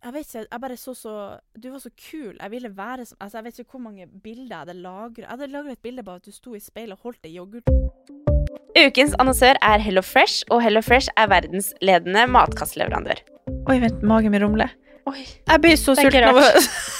[0.00, 1.14] Jeg vet ikke, jeg bare så så
[1.62, 2.36] Du var så kul.
[2.40, 5.12] Jeg ville være som Altså, jeg vet ikke hvor mange bilder jeg hadde lagra.
[5.18, 7.68] Jeg hadde lagra et bilde på at du sto i speilet og holdt ei yoghurt.
[8.80, 13.20] Ukens annonsør er Hello Fresh, og Hello Fresh er verdens ledende matkastleverandør.
[13.68, 14.72] Oi, vent, magen min rumler.
[15.10, 15.20] Oi.
[15.48, 16.38] Jeg blir så sulten av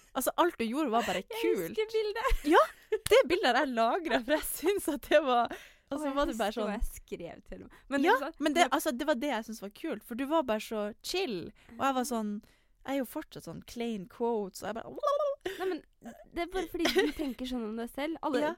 [0.13, 1.77] Altså, alt du gjorde, var bare kult.
[1.77, 2.45] Jeg bildet.
[2.51, 2.59] Ja,
[3.11, 5.53] det bildet jeg lagra, for jeg syns at det var
[5.91, 7.69] Og så var det bare sånn jeg skrev til dem.
[7.89, 10.25] Men Ja, var- men det, altså, det var det jeg syntes var kult, for du
[10.25, 11.51] var bare så chill.
[11.77, 12.33] Og jeg var sånn
[12.85, 14.95] Jeg er jo fortsatt sånn plain quotes, og jeg bare
[15.59, 15.81] Nei, men
[16.33, 18.17] det er bare fordi du tenker sånn om deg selv.
[18.23, 18.53] Alle Ja.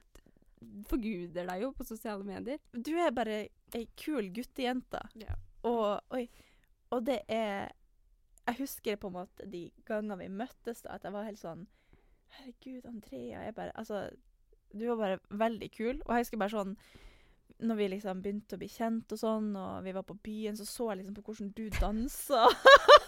[0.88, 2.58] forguder deg jo på sosiale medier.
[2.72, 5.00] Du er bare ei kul guttejente.
[5.20, 5.34] Ja.
[5.64, 6.26] Og, oi,
[6.92, 7.70] og det er
[8.44, 11.64] Jeg husker på en måte de gangene vi møttes, da, at jeg var helt sånn
[12.34, 14.08] Herregud, Andrea jeg bare Altså,
[14.74, 16.00] du var bare veldig kul.
[16.04, 16.76] Og jeg husker bare sånn
[17.64, 20.66] Når vi liksom begynte å bli kjent og sånn, og vi var på byen, så
[20.66, 22.48] så jeg liksom på hvordan du dansa.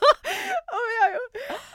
[0.76, 1.24] og vi har jo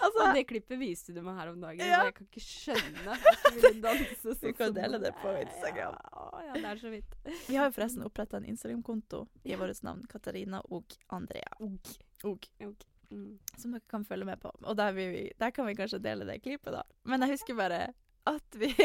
[0.01, 1.83] Altså Og det klippet viste du meg her om dagen.
[1.85, 2.05] Ja.
[2.07, 4.39] Jeg kan ikke skjønne at du ville danse sånn.
[4.41, 5.33] Du kan dele det på.
[5.43, 5.99] Instagram.
[5.99, 7.19] Ja, ja, det er så vidt.
[7.49, 11.53] Vi har jo forresten oppretta en Instagram-konto i vårt navn, Katarina og Andrea.
[11.59, 11.93] Og.
[12.23, 12.49] Og.
[12.65, 12.87] Og.
[13.11, 13.35] Mm.
[13.57, 14.51] Som dere kan følge med på.
[14.63, 16.83] Og der, vi, der kan vi kanskje dele det klippet, da.
[17.03, 17.89] Men jeg husker bare
[18.29, 18.71] at vi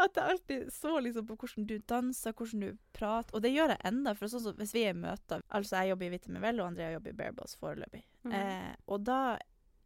[0.00, 3.34] At jeg alltid så liksom på hvordan du danser, hvordan du prater.
[3.34, 5.90] Og det gjør jeg enda, for sånn som hvis vi er i møter Altså, jeg
[5.90, 8.00] jobber i Vitamin Vel, og Andrea jobber i Bareboss foreløpig.
[8.24, 8.36] Mm.
[8.38, 9.20] Eh, og da,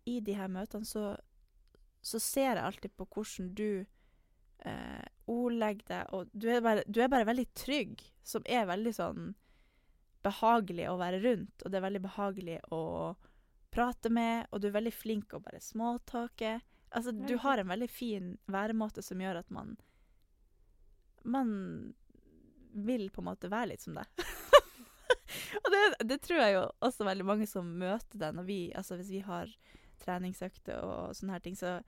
[0.06, 1.16] i de her møtene, så,
[2.04, 3.68] så ser jeg alltid på hvordan du
[4.68, 8.94] eh, ordlegger deg, og du er, bare, du er bare veldig trygg, som er veldig
[8.94, 9.32] sånn
[10.24, 12.82] behagelig å være rundt, og det er veldig behagelig å
[13.74, 16.58] prate med, og du er veldig flink å bare småtake.
[16.94, 19.76] Altså, du har en veldig fin væremåte som gjør at man
[21.24, 21.94] Man
[22.74, 24.24] vil på en måte være litt som deg.
[25.62, 28.98] og det, det tror jeg jo også veldig mange som møter deg når vi Altså
[28.98, 29.50] hvis vi har
[30.04, 31.78] treningsøkter og sånne her ting, så,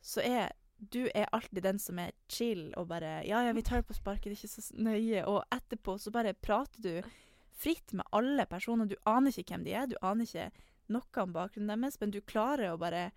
[0.00, 3.82] så er du er alltid den som er chill og bare Ja, ja, vi tar
[3.82, 5.24] det på sparket, det er ikke så nøye.
[5.28, 7.10] Og etterpå så bare prater du
[7.56, 8.88] fritt med alle personer.
[8.88, 10.50] Du aner ikke hvem de er, du aner ikke
[10.90, 13.10] noe om bakgrunnen deres, men du klarer å bare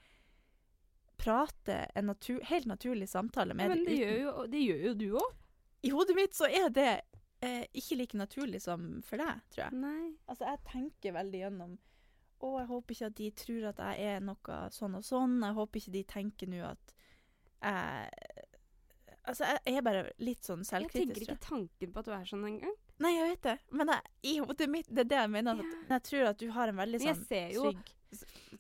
[1.24, 3.80] prate en natur, helt naturlig samtale med dem.
[3.80, 5.42] men det gjør, jo, det gjør jo du òg.
[5.84, 6.92] I hodet mitt så er det
[7.44, 9.80] eh, ikke like naturlig som for deg, tror jeg.
[9.84, 10.14] Nei.
[10.28, 11.74] Altså, jeg tenker veldig gjennom
[12.44, 15.38] Å, jeg håper ikke at de tror at jeg er noe sånn og sånn.
[15.46, 16.98] Jeg håper ikke de tenker nå at
[17.64, 18.50] jeg
[19.24, 20.98] Altså, jeg er bare litt sånn selvkritisk.
[21.00, 22.74] Jeg tenker ikke tanken på at du er sånn engang.
[23.04, 23.58] Nei, jeg vet det.
[23.76, 25.60] Men jeg, i hodet mitt, det er det jeg mener.
[25.60, 27.94] At jeg tror at du har en veldig Men jeg sånn ser jo- trygg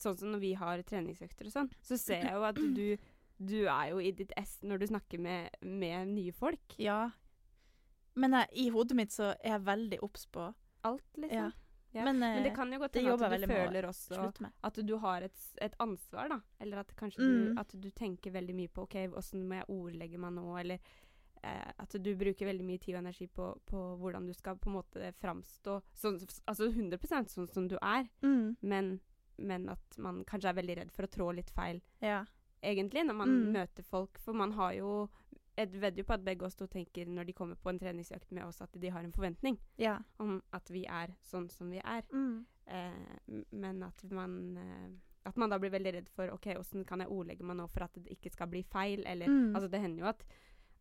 [0.01, 2.87] Sånn som når vi har treningsøkter og sånn, så ser jeg jo at du
[3.43, 6.75] du er jo i ditt ess når du snakker med, med nye folk.
[6.79, 7.09] Ja.
[8.15, 10.47] Men jeg, i hodet mitt så er jeg veldig obs på
[10.85, 11.49] Alt, liksom.
[11.49, 11.51] Ja.
[11.93, 12.03] Ja.
[12.07, 14.31] Men, Men, det eh, kan jo godt hende at du føler også
[14.65, 16.39] at du har et, et ansvar, da.
[16.59, 17.33] Eller at kanskje Mm.
[17.53, 20.79] du, at du tenker veldig mye på OK, åssen må jeg ordlegge meg nå, eller
[21.43, 24.77] at du bruker veldig mye tid og energi på, på hvordan du skal på en
[24.77, 28.55] måte framstå sånn, altså 100% sånn som du er, Mm.
[28.61, 28.99] men,
[29.37, 32.25] men at man kanskje er veldig redd for å trå litt feil, Ja.
[32.63, 33.51] egentlig, når man Mm.
[33.53, 34.17] møter folk.
[34.19, 35.09] For man har jo
[35.55, 38.31] Jeg vedder jo på at begge oss to tenker når de kommer på en treningsøkt
[38.31, 39.99] med oss, at de har en forventning Ja.
[40.19, 42.01] om at vi er sånn som vi er.
[42.11, 42.43] Mm.
[42.65, 44.89] Eh, men at man eh,
[45.25, 47.83] At man da blir veldig redd for OK, hvordan kan jeg ordlegge meg nå for
[47.83, 49.03] at det ikke skal bli feil?
[49.05, 49.53] Eller Mm.
[49.55, 50.23] Altså, det hender jo at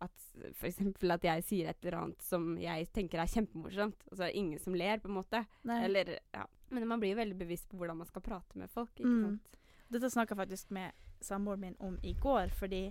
[0.02, 0.24] at
[0.58, 0.80] f.eks.
[1.14, 4.04] at jeg sier et eller annet som jeg tenker er kjempemorsomt.
[4.10, 5.44] Altså ingen som ler, på en måte.
[5.86, 6.46] Eller, ja.
[6.72, 8.92] Men man blir jo veldig bevisst på hvordan man skal prate med folk.
[8.96, 9.24] ikke Mm.
[9.26, 9.58] sant?
[9.92, 12.86] Dette snakka jeg faktisk med samboeren min om i går, fordi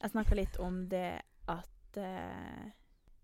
[0.00, 2.66] jeg snakka litt om det at uh,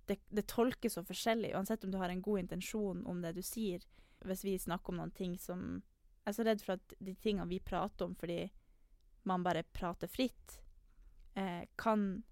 [0.09, 3.43] det, det tolkes så forskjellig, uansett om du har en god intensjon om det du
[3.43, 3.85] sier.
[4.25, 5.83] Hvis vi snakker om noen ting som
[6.27, 8.49] Jeg er så redd for at de tingene vi prater om fordi
[9.29, 10.57] man bare prater fritt,
[11.37, 12.25] uh, kan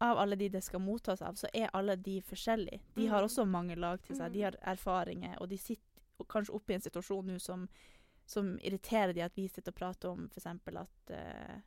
[0.00, 2.80] Av alle de det skal mottas av, så er alle de forskjellige.
[2.96, 3.26] De har Mm.
[3.28, 4.32] også mange lag til seg.
[4.32, 4.44] De Mm.
[4.44, 7.68] har erfaringer, og de sitter kanskje oppe i en situasjon nå som,
[8.26, 10.46] som irriterer de at vi sitter og prater om f.eks.
[10.46, 11.60] at uh,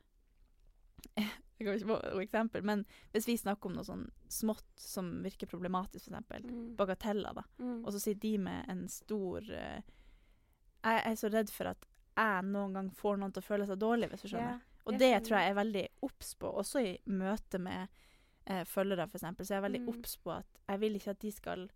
[1.58, 5.46] Jeg kan ikke noe eksempel, men hvis vi snakker om noe sånn smått som virker
[5.46, 6.44] problematisk, f.eks.
[6.44, 6.76] Mm.
[6.76, 7.44] Bagateller, da.
[7.60, 7.84] Mm.
[7.84, 9.80] Og så sitter de med en stor uh,
[10.84, 13.78] Jeg er så redd for at jeg noen gang får noen til å føle seg
[13.78, 14.60] dårlig, hvis du skjønner.
[14.86, 17.88] Og det tror jeg er veldig obs på, også i møte med
[18.46, 19.24] eh, følgere, f.eks.
[19.40, 19.88] Så jeg er veldig Mm.
[19.88, 21.70] obs på at jeg vil ikke at de skal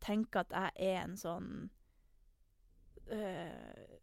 [0.00, 1.70] tenke at jeg er en sånn
[3.10, 3.98] øh,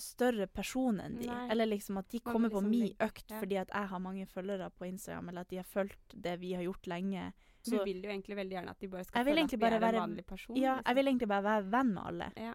[0.00, 1.26] større person enn de.
[1.28, 1.46] Nei.
[1.52, 3.38] Eller liksom at de kommer på liksom min økt ja.
[3.40, 6.54] fordi at jeg har mange følgere på Instagram, eller at de har fulgt det vi
[6.56, 7.32] har gjort lenge.
[7.62, 9.76] Så Du vil jo egentlig veldig gjerne at de bare skal føle at vi er
[9.76, 10.56] en være vanlig person.
[10.56, 10.86] Ja, liksom.
[10.88, 12.30] jeg vil egentlig bare være venn med alle.
[12.36, 12.54] Ja.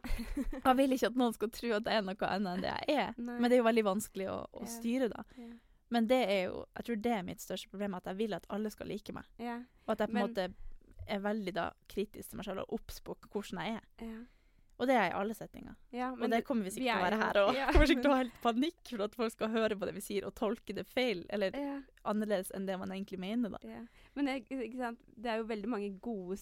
[0.65, 2.97] Jeg vil ikke at noen skal tro at jeg er noe annet enn det jeg
[3.05, 3.13] er.
[3.17, 3.37] Nei.
[3.37, 5.23] Men det er jo veldig vanskelig å, å styre, da.
[5.37, 5.53] Ja.
[5.89, 8.47] Men det er jo Jeg tror det er mitt største problem, at jeg vil at
[8.49, 9.27] alle skal like meg.
[9.39, 9.59] Ja.
[9.87, 10.47] Og at jeg på en måte
[11.07, 13.85] er veldig da kritisk til meg selv og obs på hvordan jeg er.
[14.03, 14.17] Ja.
[14.77, 15.75] Og det er jeg i alle settinger.
[15.95, 17.55] Ja, og det kommer vi sikkert til å være her òg.
[17.57, 17.69] ja.
[17.73, 20.03] Kommer sikkert til å ha helt panikk for at folk skal høre på det vi
[20.05, 21.79] sier og tolke det feil, eller Ja.
[22.11, 23.61] annerledes enn det man egentlig mener, da.
[23.65, 23.79] Ja.
[24.13, 24.43] Men det,
[25.15, 26.37] det er jo veldig mange gode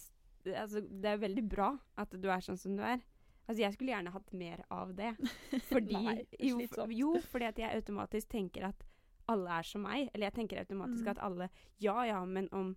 [0.51, 1.69] altså, Det er jo veldig bra
[2.01, 2.99] at du er sånn som du er.
[3.47, 5.13] Altså, jeg skulle gjerne hatt mer av det.
[5.71, 6.59] Fordi, Nei, jo,
[6.91, 8.83] jo, fordi at jeg automatisk tenker at
[9.27, 10.09] alle er som meg.
[10.13, 11.09] Eller jeg tenker automatisk Mm.
[11.11, 12.75] at alle Ja ja, men om,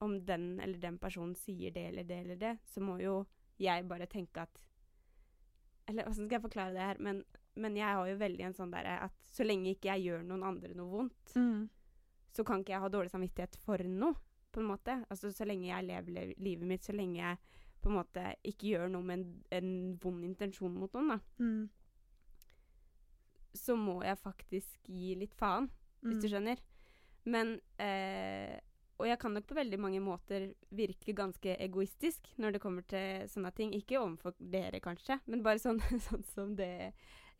[0.00, 3.26] om den eller den personen sier det eller det eller det, så må jo
[3.58, 4.58] jeg bare tenke at
[5.86, 6.96] Eller åssen skal jeg forklare det her?
[6.98, 7.24] Men,
[7.56, 10.42] men jeg har jo veldig en sånn derre at så lenge ikke jeg gjør noen
[10.42, 11.68] andre noe vondt, Mm.
[12.32, 14.14] så kan ikke jeg ha dårlig samvittighet for noe,
[14.50, 15.04] på en måte.
[15.10, 17.38] Altså så lenge jeg lever livet mitt, så lenge jeg
[17.82, 21.68] på en måte ikke gjør noe med en, en vond intensjon mot noen, da, Mm.
[23.54, 25.68] så må jeg faktisk gi litt faen,
[26.04, 26.30] hvis du Mm.
[26.34, 26.58] skjønner.
[27.24, 28.60] Men eh,
[28.96, 33.24] Og jeg kan nok på veldig mange måter virke ganske egoistisk når det kommer til
[33.26, 33.72] sånne ting.
[33.74, 36.92] Ikke overfor dere, kanskje, men bare sånn, sånn som det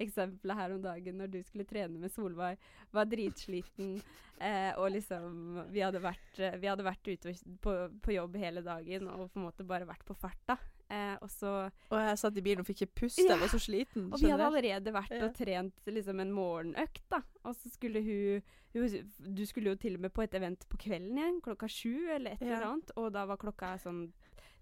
[0.02, 2.58] eksempelet her om dagen når du skulle trene med Solveig,
[2.90, 4.00] var dritsliten,
[4.40, 9.06] eh, og liksom Vi hadde vært, vi hadde vært ute på, på jobb hele dagen
[9.14, 10.58] og på en måte bare vært på farta.
[10.94, 11.52] Eh, og så
[11.90, 13.32] Og jeg satt i bilen og fikk ikke puste, Ja.
[13.34, 14.06] jeg var så sliten.
[14.12, 17.22] Og vi hadde allerede vært og trent liksom en morgenøkt, da.
[17.44, 18.42] Og så skulle hun,
[18.74, 22.10] hun Du skulle jo til og med på et event på kvelden igjen, klokka sju
[22.14, 22.54] eller et Ja.
[22.56, 22.90] eller annet.
[22.96, 24.12] Og da var klokka sånn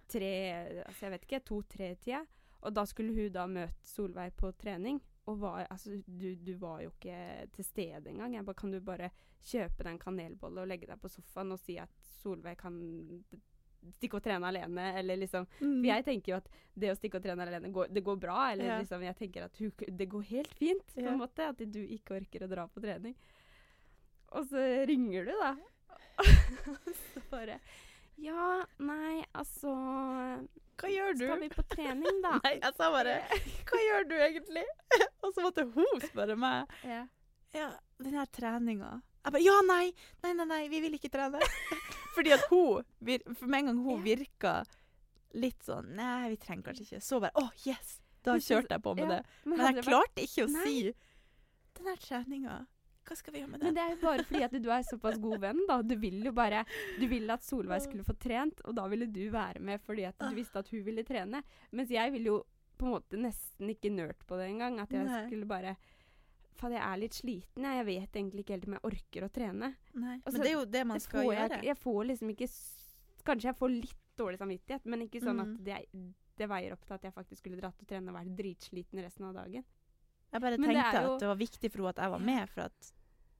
[0.08, 0.32] tre
[0.86, 2.24] Altså jeg vet ikke, to-tre-tida.
[2.62, 5.00] Og da skulle hun da møte Solveig på trening.
[5.26, 8.34] Og var, altså, du, du var jo ikke til stede engang.
[8.34, 9.10] Jeg bare, kan du bare
[9.42, 11.90] kjøpe deg en kanelbolle og legge deg på sofaen og si at
[12.22, 12.74] Solveig kan
[13.98, 15.80] stikke og trene alene, eller liksom Mm.
[15.82, 18.50] for jeg tenker jo at det å stikke og trene alene, går, det går bra.
[18.52, 18.78] Eller Ja.
[18.78, 21.48] liksom, jeg tenker at hun, det går helt fint, på en måte.
[21.48, 23.14] At du ikke orker å dra på trening.
[24.32, 25.56] Og så ringer du, da.
[26.68, 27.58] Og så bare
[28.18, 29.72] Ja, nei, altså
[30.78, 31.24] Hva gjør du?
[31.26, 32.38] Skal vi på trening, da?
[32.44, 33.14] Nei, jeg sa bare
[33.66, 34.64] Hva gjør du egentlig?
[35.24, 36.68] og så måtte hun spørre meg.
[36.84, 37.06] Ja.
[37.54, 39.02] Ja, den her treninga.
[39.24, 39.92] Jeg bare Ja, nei!
[40.22, 41.40] Nei, nei, nei, vi vil ikke trene.
[42.14, 42.84] Fordi at hun
[43.38, 44.54] For med en gang hun virka
[45.38, 47.00] litt sånn Nei, vi trenger kanskje ikke.
[47.04, 47.98] Så bare Å, yes!
[48.22, 49.38] Da kjørte jeg på med ja, det.
[49.48, 50.66] men Men jeg klarte ikke å Nei.
[50.66, 50.76] si
[51.78, 52.58] Den der treninga,
[53.08, 55.18] hva skal vi gjøre med Men det er jo bare fordi at du er såpass
[55.22, 55.80] god venn, da.
[55.82, 56.60] Du vil jo bare
[57.00, 60.20] Du ville at Solveig skulle få trent, og da ville du være med fordi at
[60.22, 61.42] du visste at hun ville trene.
[61.72, 62.38] Mens jeg ville jo
[62.78, 64.78] på en måte nesten ikke nørt på det engang.
[64.82, 65.24] At jeg Nei.
[65.26, 65.74] skulle bare
[66.60, 67.84] Faen, jeg er litt sliten, jeg.
[67.86, 69.74] Vet egentlig ikke helt om jeg orker å trene.
[69.94, 71.62] Nei, Altså, men det er jo det man det skal jeg, gjøre.
[71.64, 72.48] jeg får liksom ikke
[73.24, 75.42] Kanskje jeg får litt dårlig samvittighet, men ikke sånn Mm.
[75.42, 75.76] at det,
[76.36, 79.24] det veier opp til at jeg faktisk skulle dratt og trene og vært dritsliten resten
[79.28, 79.64] av dagen.
[80.32, 82.18] Jeg bare Men tenkte det jo- at det var viktig for henne at jeg var
[82.18, 82.92] med, for at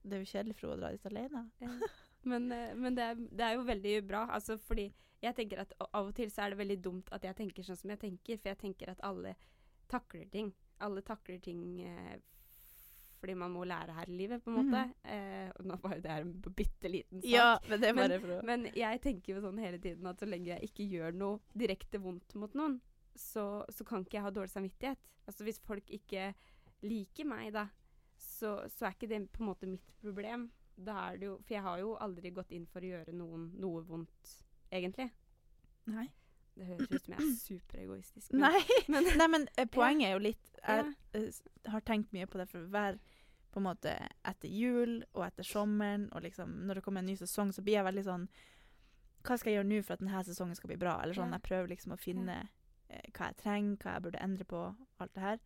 [0.05, 1.51] det er jo kjedelig for henne å dra dit alene.
[2.23, 5.73] Men, eh, men det, er, det er jo veldig bra, altså fordi jeg tenker at
[5.93, 8.37] av og til så er det veldig dumt at jeg tenker sånn som jeg tenker,
[8.39, 9.35] for jeg tenker at alle
[9.89, 10.53] takler ting.
[10.79, 12.17] Alle takler ting eh,
[13.23, 14.81] fordi man må lære her i livet, på en måte.
[15.07, 17.29] Eh, og nå var jo det her en bitte liten sak.
[17.31, 20.27] Ja, men det men, bare å men jeg tenker jo sånn hele tiden at så
[20.27, 22.81] lenge jeg ikke gjør noe direkte vondt mot noen,
[23.15, 25.07] så, så kan ikke jeg ha dårlig samvittighet.
[25.29, 26.33] Altså hvis folk ikke
[26.83, 27.67] liker meg, da,
[28.19, 30.49] så, så er ikke det på en måte mitt problem.
[30.75, 33.51] Da er det jo For jeg har jo aldri gått inn for å gjøre noen
[33.61, 34.31] noe vondt,
[34.73, 35.11] egentlig.
[35.93, 36.07] Nei.
[36.53, 38.33] Det høres ut som jeg er superegoistisk.
[38.33, 41.21] men- Nei, men, Nei, men eh, poenget er jo litt Jeg Ja.
[41.21, 42.97] uh, har tenkt mye på det for hver
[43.53, 43.93] på en måte
[44.25, 47.77] etter jul og etter sommeren, og liksom når det kommer en ny sesong, så blir
[47.79, 48.27] jeg veldig sånn
[49.23, 50.97] Hva skal jeg gjøre nå for at denne sesongen skal bli bra?
[51.01, 52.49] Eller sånn, Jeg prøver liksom å finne
[52.89, 54.63] eh, hva jeg trenger, hva jeg burde endre på,
[54.99, 55.39] alt det her.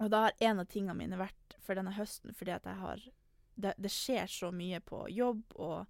[0.00, 3.00] Og da har en av tingene mine vært for denne høsten fordi at jeg har
[3.58, 5.86] det, det skjer så mye på jobb, og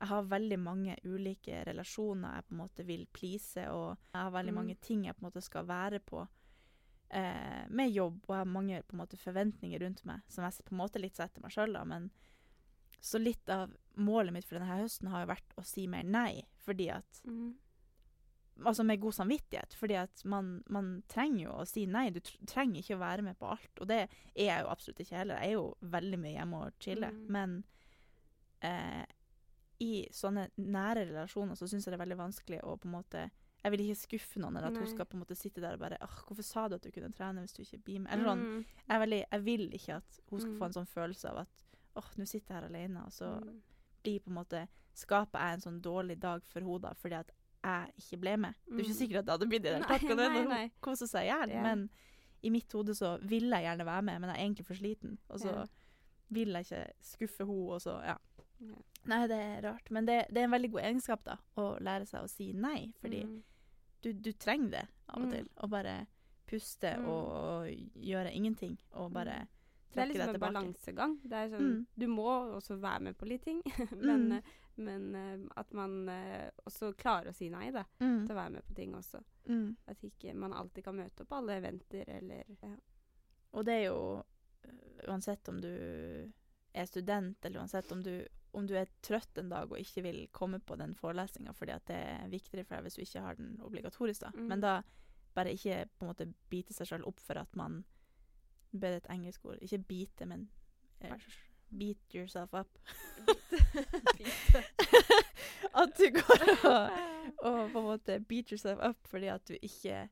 [0.00, 4.30] jeg har veldig mange ulike relasjoner jeg på en måte vil please, og jeg har
[4.34, 4.58] veldig Mm.
[4.58, 6.24] mange ting jeg på en måte skal være på
[7.12, 10.64] eh, med jobb, og jeg har mange på en måte forventninger rundt meg som jeg
[10.66, 11.84] på en måte litt setter meg sjøl, da.
[11.88, 12.10] Men
[13.02, 16.44] så litt av målet mitt for denne høsten har jo vært å si mer nei,
[16.64, 17.52] fordi at mm.
[18.62, 22.10] Altså med god samvittighet, fordi at man, man trenger jo å si nei.
[22.12, 25.16] Du trenger ikke å være med på alt, og det er jeg jo absolutt ikke
[25.16, 25.40] heller.
[25.40, 27.24] Jeg er jo veldig mye hjemme og chiller, Mm.
[27.32, 27.54] men
[28.60, 29.06] eh,
[29.80, 33.24] i sånne nære relasjoner så syns jeg det er veldig vanskelig å på en måte
[33.64, 35.78] Jeg vil ikke skuffe noen, eller at hun skal på en måte sitte der og
[35.78, 38.12] bare Åh, hvorfor sa du at du kunne trene hvis du ikke med?
[38.12, 38.40] Eller sånn.
[38.42, 38.64] Mm.
[38.88, 40.58] Jeg, er veldig, jeg vil ikke at hun skal Mm.
[40.58, 41.48] få en sånn følelse av at
[41.96, 43.60] åh, nå sitter jeg her alene, og så Mm.
[44.02, 47.30] blir på en måte Skaper jeg en sånn dårlig dag for henne da, fordi at
[47.64, 48.54] jeg ikke ble med.
[48.66, 49.00] Det er ikke Mm.
[49.08, 51.22] sikkert at det hadde blitt det i den Nei, og nei, når hun koser seg
[51.22, 51.62] i hjel.
[51.62, 51.90] Men
[52.42, 55.18] i mitt hode så vil jeg gjerne være med, men jeg er egentlig for sliten.
[55.30, 55.64] Og så Ja.
[56.30, 58.18] vil jeg ikke skuffe henne, og så ja.
[58.60, 58.74] Ja.
[59.06, 59.90] Nei, det er rart.
[59.90, 62.92] Men det, det er en veldig god egenskap, da, å lære seg å si nei.
[63.00, 63.42] Fordi Mm.
[64.02, 65.30] Du, du trenger det av og Mm.
[65.32, 65.48] til.
[65.62, 66.06] Å bare
[66.46, 67.06] puste Mm.
[67.08, 69.46] og, og gjøre ingenting, og bare
[69.92, 70.52] Det er trekke liksom deg en tilbake.
[70.52, 71.18] balansegang.
[71.22, 71.86] Det er sånn, Mm.
[71.98, 73.62] Du må også være med på litt ting,
[74.00, 74.32] men, Mm.
[74.32, 74.42] eh,
[74.76, 78.26] men eh, at man eh, også klarer å si nei da, Mm.
[78.26, 79.22] til å være med på ting også.
[79.48, 79.76] Mm.
[79.88, 82.76] At ikke man alltid kan møte opp på alle eventer eller ja.
[83.54, 84.22] Og det er jo
[84.64, 85.68] øh, uansett om du
[86.74, 90.20] er student, eller uansett om du, om du er trøtt en dag og ikke vil
[90.34, 93.38] komme på den forelesninga fordi at det er viktigere for deg hvis du ikke har
[93.38, 94.30] den obligatorisk, da.
[94.36, 94.46] Mm.
[94.50, 94.72] Men da
[95.32, 97.82] bare ikke på en måte bite seg sjøl opp for at man
[98.72, 99.58] Nå et engelsk ord.
[99.60, 100.46] Ikke bite, men
[101.04, 101.20] er,
[101.68, 102.78] beat yourself up.
[105.82, 106.94] at du går og,
[107.48, 110.06] og på en måte beat yourself up fordi at du ikke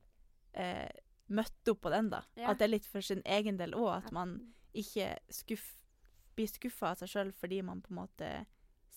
[0.53, 0.89] eh,
[1.31, 2.21] møtte opp på den, da.
[2.37, 2.51] Ja.
[2.51, 4.37] At det er litt for sin egen del òg, at man
[4.77, 5.65] ikke skuff,
[6.41, 8.29] blir skuffa av seg sjøl fordi man på en måte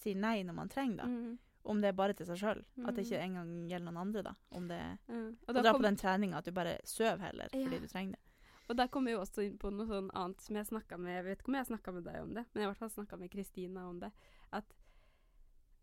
[0.01, 1.07] sier nei når man trenger, da.
[1.13, 1.39] Mm.
[1.65, 2.59] Om det er bare til seg sjøl.
[2.85, 3.25] At det ikke Mm.
[3.25, 4.35] engang gjelder noen andre, da.
[4.53, 5.37] Om det Mm.
[5.49, 7.79] Og da dra på den treninga at du bare sover heller fordi Ja.
[7.81, 8.21] du trenger det.
[8.69, 11.25] og der kommer vi også inn på noe sånn annet som jeg snakka med Jeg
[11.25, 13.19] vet ikke om jeg snakka med deg om det, men jeg i hvert fall snakka
[13.19, 14.11] med Kristina om det.
[14.53, 14.65] At,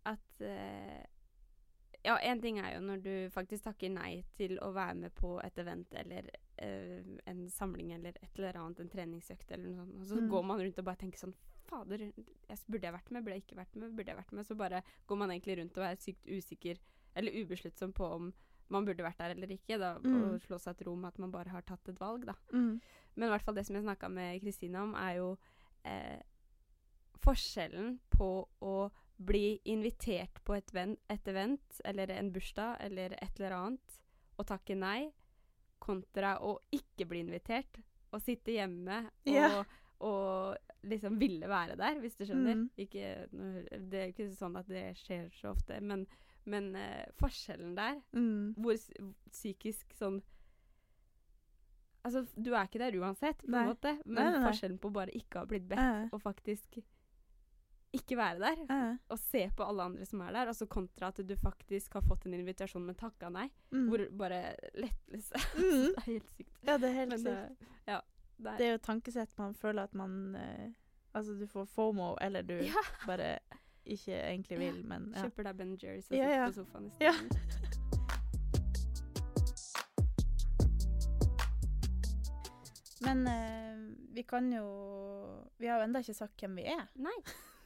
[0.06, 1.06] at eh,
[2.04, 5.36] Ja, én ting er jo når du faktisk takker nei til å være med på
[5.46, 10.00] et event eller eh, en samling eller et eller annet, en treningsøkt eller noe sånt,
[10.02, 10.30] og så Mm.
[10.32, 11.34] går man rundt og bare tenker sånn
[11.72, 13.24] Fader, jeg, burde jeg vært med?
[13.24, 13.94] Burde jeg ikke vært med?
[13.96, 14.46] Burde jeg vært med?
[14.48, 16.80] Så bare går man egentlig rundt og er sykt usikker
[17.16, 18.32] eller ubesluttsom på om
[18.72, 20.14] man burde vært der eller ikke, da, Mm.
[20.34, 22.36] og slå seg til ro med at man bare har tatt et valg, da.
[22.54, 22.78] Mm.
[23.16, 25.38] Men i hvert fall det som jeg snakka med Kristine om, er jo
[25.84, 26.22] eh,
[27.22, 28.30] forskjellen på
[28.66, 28.76] å
[29.22, 30.72] bli invitert på et,
[31.10, 33.98] et event eller en bursdag eller et eller annet
[34.40, 35.12] og takke nei,
[35.82, 37.82] kontra å ikke bli invitert
[38.12, 39.64] og sitte hjemme og, Ja.
[40.00, 42.56] og liksom ville være der, hvis du skjønner.
[42.56, 42.70] Mm.
[42.78, 43.28] Ikke,
[43.92, 46.08] det er jo ikke sånn at det skjer så ofte, men,
[46.46, 48.54] men uh, forskjellen der Mm.
[48.58, 48.76] hvor
[49.32, 50.22] psykisk sånn
[52.04, 53.62] Altså, du er ikke der uansett, på Nei.
[53.62, 56.08] en måte, men Nei, nei, forskjellen på bare ikke ha blitt bedt, Ja.
[56.12, 56.80] og faktisk
[57.94, 58.98] ikke være der, Ja.
[59.10, 62.26] og se på alle andre som er der, altså kontra at du faktisk har fått
[62.26, 63.88] en invitasjon, men takka nei, Mm.
[63.90, 65.94] hvor bare lettelse Mm.
[65.94, 66.58] Det er helt sykt.
[66.66, 67.68] Ja, det er helt Men, sykt.
[67.88, 68.02] ja,
[68.42, 70.70] det er, Det er jo tankesett man føler at man eh,
[71.14, 72.84] Altså, du får FOMO, eller du Ja.
[73.06, 73.38] bare
[73.86, 75.26] ikke egentlig vil, men ja.
[75.26, 76.46] Kjøper deg Ben Jerry's og Ja, sitter ja.
[76.48, 77.12] på sofaen i Ja.
[77.18, 77.78] stedet.
[83.02, 84.66] Men eh, vi kan jo
[85.58, 86.84] Vi har jo ennå ikke sagt hvem vi er.
[87.02, 87.16] Nei.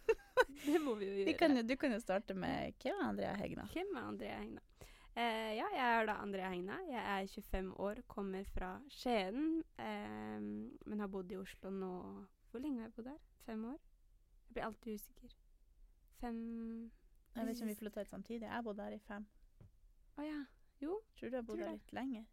[0.66, 1.26] Det må vi jo gjøre.
[1.28, 3.66] Vi kan jo, du kan jo starte med hvem er Andrea Hegna?
[3.74, 4.62] Hvem er Andrea Hegna?
[5.16, 6.76] Eh, ja, jeg er da Andrea Hegna.
[6.90, 10.40] Jeg er 25 år, kommer fra Skien, eh,
[10.86, 11.92] men har bodd i Oslo nå
[12.52, 13.22] Hvor lenge har jeg bodd her?
[13.46, 13.80] Fem år?
[14.48, 15.36] Jeg blir alltid usikker.
[16.20, 16.92] Fem
[17.36, 18.48] Jeg vet ikke om vi flytta ut samtidig.
[18.48, 19.26] Jeg bodde her i fem.
[20.18, 20.44] Å ja.
[20.82, 22.26] Jo, Tror du jeg har bodd her litt lenger?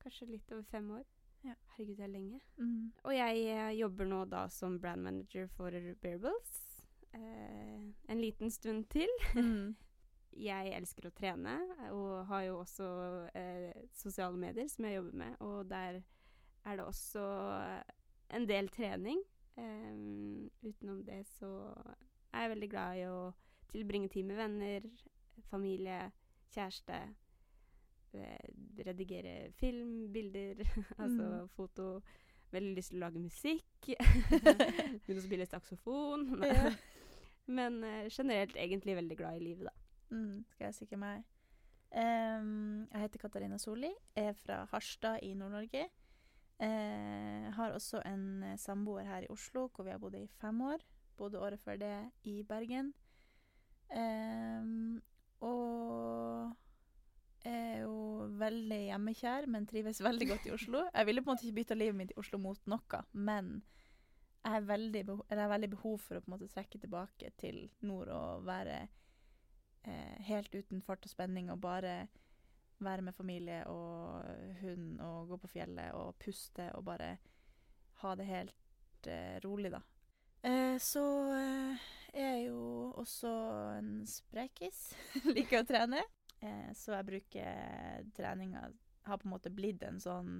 [0.00, 1.04] kanskje litt over fem år.
[1.44, 1.54] Ja.
[1.74, 2.40] Herregud, det er lenge.
[2.56, 2.92] Mm.
[3.04, 6.56] Og jeg eh, jobber nå da som brand manager for Bearables.
[7.12, 9.08] Eh, en liten stund til.
[9.34, 9.76] Mm.
[10.40, 11.54] jeg elsker å trene,
[11.92, 12.86] og har jo også
[13.34, 16.00] eh, sosiale medier som jeg jobber med, og der
[16.64, 17.24] er det også
[18.36, 19.20] en del trening.
[19.60, 21.48] Um, utenom det så
[22.32, 23.16] er jeg veldig glad i å
[23.72, 24.86] tilbringe tid med venner,
[25.50, 25.98] familie,
[26.54, 27.00] kjæreste.
[28.14, 28.48] eh,
[28.86, 30.64] redigere film, bilder,
[30.98, 31.48] altså Mm.
[31.56, 32.00] foto.
[32.50, 33.90] Veldig lyst til å lage musikk.
[35.04, 36.24] Begynne å spille saksofon.
[37.56, 39.74] Men eh, generelt egentlig veldig glad i livet, da.
[40.10, 41.24] Mm, skal jeg sikre meg.
[41.90, 45.88] Um, jeg heter Katarina Solli, er fra Harstad i Nord-Norge.
[46.60, 50.60] Uh, har også en eh, samboer her i Oslo, hvor vi har bodd i fem
[50.60, 50.82] år.
[51.16, 51.94] Bodde året før det
[52.28, 52.92] i Bergen.
[53.90, 55.00] Um,
[55.40, 56.52] og
[57.44, 60.84] er jo veldig hjemmekjær, men trives veldig godt i Oslo.
[60.94, 63.62] Jeg ville på en måte ikke bytta livet mitt i Oslo mot noe, men
[64.44, 68.46] jeg har veldig, veldig behov for å på en måte trekke tilbake til nord og
[68.46, 68.86] være
[70.26, 71.94] helt uten fart og spenning og bare
[72.80, 74.24] være med familie og
[74.60, 77.14] hund og gå på fjellet og puste og bare
[78.00, 79.80] ha det helt eh, rolig, da.
[80.42, 81.04] Eh, så
[81.36, 83.32] eh, er jeg jo også
[83.78, 84.86] en sprekis.
[85.36, 86.04] Liker å trene.
[86.40, 88.70] Eh, så jeg bruker treninga
[89.04, 90.38] Har på en måte blitt en sånn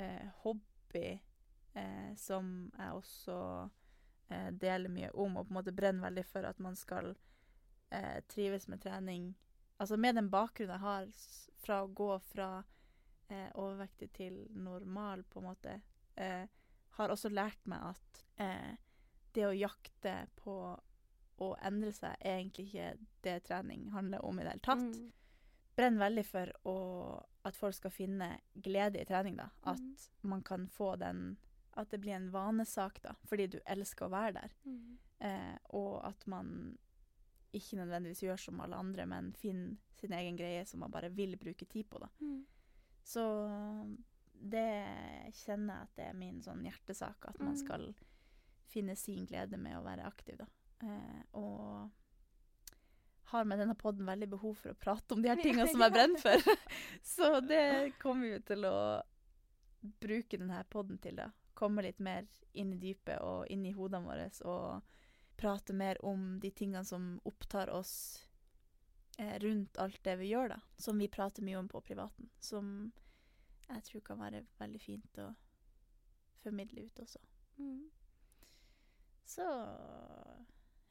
[0.00, 1.18] eh, hobby
[1.76, 3.36] eh, som jeg også
[4.32, 7.12] eh, deler mye om, og på en måte brenner veldig for at man skal
[7.92, 9.32] eh, trives med trening.
[9.76, 11.08] Altså med den bakgrunnen jeg har
[11.62, 12.50] fra å gå fra
[13.28, 15.80] eh, overvektig til normal, på en måte,
[16.16, 16.46] eh,
[16.96, 18.72] har også lært meg at eh,
[19.32, 20.56] det å jakte på
[21.42, 22.88] å endre seg er egentlig ikke
[23.24, 24.84] det trening handler om i det hele tatt.
[24.84, 25.12] Mm.
[25.72, 26.76] Brenner veldig for å,
[27.48, 29.48] at folk skal finne glede i trening, da.
[29.72, 31.38] At man kan få den
[31.72, 34.50] At det blir en vanesak, da, fordi du elsker å være der.
[34.68, 34.98] Mm.
[35.24, 36.76] Eh, og at man
[37.52, 41.36] ikke nødvendigvis gjør som alle andre, men finner sin egen greie som man bare vil
[41.38, 42.08] bruke tid på, da.
[42.20, 42.40] Mm.
[43.04, 43.22] Så
[44.32, 44.66] det
[45.44, 47.60] kjenner jeg at det er min sånn hjertesak, at man Mm.
[47.60, 47.94] skal
[48.72, 50.46] finne sin glede med å være aktiv, da.
[50.82, 51.90] Eh, og
[53.32, 55.92] har med denne podden veldig behov for å prate om de her tingene som jeg
[55.92, 56.56] brenner for.
[57.14, 59.02] Så det kommer vi til å
[60.00, 61.30] bruke denne podden til, da.
[61.54, 64.82] Komme litt mer inn i dypet og inn i hodene våre og
[65.42, 67.94] prate mer om de tingene som opptar oss
[69.18, 70.60] eh, rundt alt det vi gjør, da.
[70.78, 72.30] Som vi prater mye om på privaten.
[72.38, 72.92] Som
[73.66, 75.32] jeg tror kan være veldig fint å
[76.42, 77.18] formidle ut også.
[77.58, 77.90] Mm.
[79.32, 79.46] Så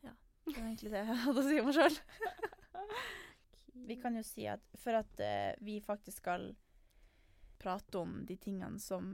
[0.02, 0.14] ja.
[0.46, 2.00] Det var egentlig det jeg hadde å si om meg sjøl.
[3.92, 6.52] Vi kan jo si at for at eh, vi faktisk skal
[7.62, 9.06] prate om de tingene som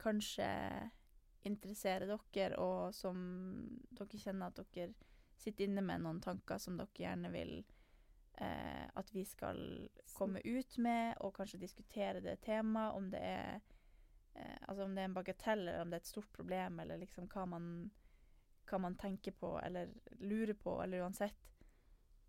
[0.00, 0.46] kanskje
[1.48, 3.18] interesserer dere, og som
[3.90, 4.92] dere kjenner at dere
[5.42, 7.64] sitter inne med noen tanker som dere gjerne vil
[8.38, 13.60] eh, at vi skal komme ut med, og kanskje diskutere det temaet, om det er
[14.34, 16.98] eh, Altså om det er en bagatell, eller om det er et stort problem, eller
[17.02, 17.66] liksom hva man,
[18.70, 19.90] hva man tenker på, eller
[20.20, 21.34] lurer på, eller uansett.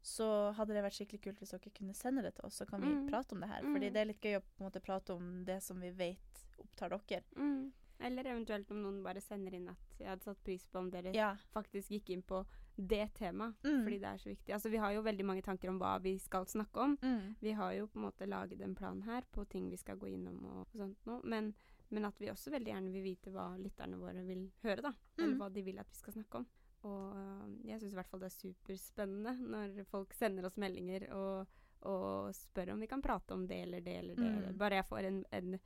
[0.04, 0.26] Så
[0.58, 2.90] hadde det vært skikkelig kult hvis dere kunne sende det til oss, så kan vi
[2.92, 3.06] Mm.
[3.08, 3.62] prate om det her.
[3.64, 3.74] Mm.
[3.74, 6.42] Fordi det er litt gøy å på en måte prate om det som vi vet
[6.60, 7.24] opptar dere.
[7.38, 7.72] Mm.
[8.04, 11.14] Eller eventuelt om noen bare sender inn at jeg hadde satt pris på om dere
[11.16, 11.30] Ja.
[11.54, 12.42] faktisk gikk inn på
[12.76, 13.84] det temaet, Mm.
[13.86, 14.54] fordi det er så viktig.
[14.54, 16.98] Altså, vi har jo veldig mange tanker om hva vi skal snakke om.
[17.02, 17.36] Mm.
[17.42, 20.08] Vi har jo på en måte laget en plan her på ting vi skal gå
[20.12, 21.22] innom og, og sånt noe.
[21.24, 21.54] Men,
[21.92, 24.92] men at vi også veldig gjerne vil vite hva lytterne våre vil høre, da.
[25.18, 25.38] Eller Mm.
[25.40, 26.48] hva de vil at vi skal snakke om.
[26.84, 31.06] Og øh, jeg syns i hvert fall det er superspennende når folk sender oss meldinger
[31.16, 31.48] og,
[31.84, 34.52] og spør om vi kan prate om det eller det eller det.
[34.52, 34.58] Mm.
[34.58, 35.60] Bare jeg får en, en,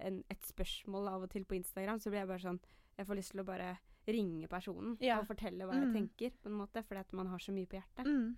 [0.00, 2.60] en, et spørsmål av og til på Instagram, så blir jeg bare sånn
[2.98, 5.18] Jeg får lyst til å bare ringe personen Ja.
[5.20, 5.82] og fortelle hva Mm.
[5.82, 8.06] jeg tenker, på en måte, fordi at man har så mye på hjertet.
[8.06, 8.36] Mm.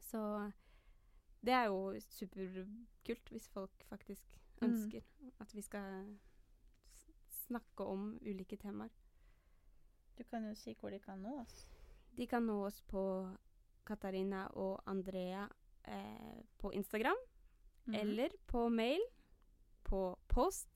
[0.00, 0.52] Så
[1.44, 4.24] det er jo superkult hvis folk faktisk
[4.62, 4.68] Mm.
[4.70, 5.02] ønsker
[5.40, 6.16] at vi skal
[7.28, 8.90] snakke om ulike temaer.
[10.16, 11.66] Du kan jo si hvor de kan nå oss.
[12.16, 13.02] De kan nå oss på
[13.86, 15.46] Katarina og Andrea
[15.84, 17.16] eh, på Instagram,
[17.86, 17.94] Mhm.
[17.94, 19.00] eller på mail
[19.86, 20.68] på post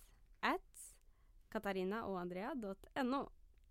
[0.46, 0.86] at
[1.50, 3.20] katarinaogandrea.no.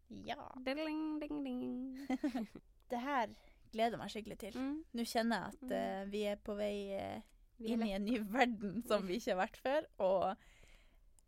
[0.10, 0.52] Ja.
[0.66, 2.08] Ding, ding, ding.
[2.90, 3.30] Det her
[3.72, 4.56] gleder meg skikkelig til.
[4.58, 4.78] Mm.
[4.98, 7.20] Nå kjenner jeg at eh, vi er på vei uh,
[7.60, 10.24] er inn i en ny verden som vi ikke har vært før, og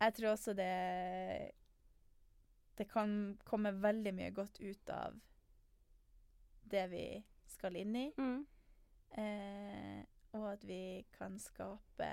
[0.02, 1.52] jeg tror også det
[2.80, 3.12] Det kan
[3.46, 5.14] komme veldig mye godt ut av
[6.72, 7.04] det vi
[7.52, 8.46] skal inn i, Mm.
[9.20, 10.00] eh,
[10.32, 12.08] og at vi kan skape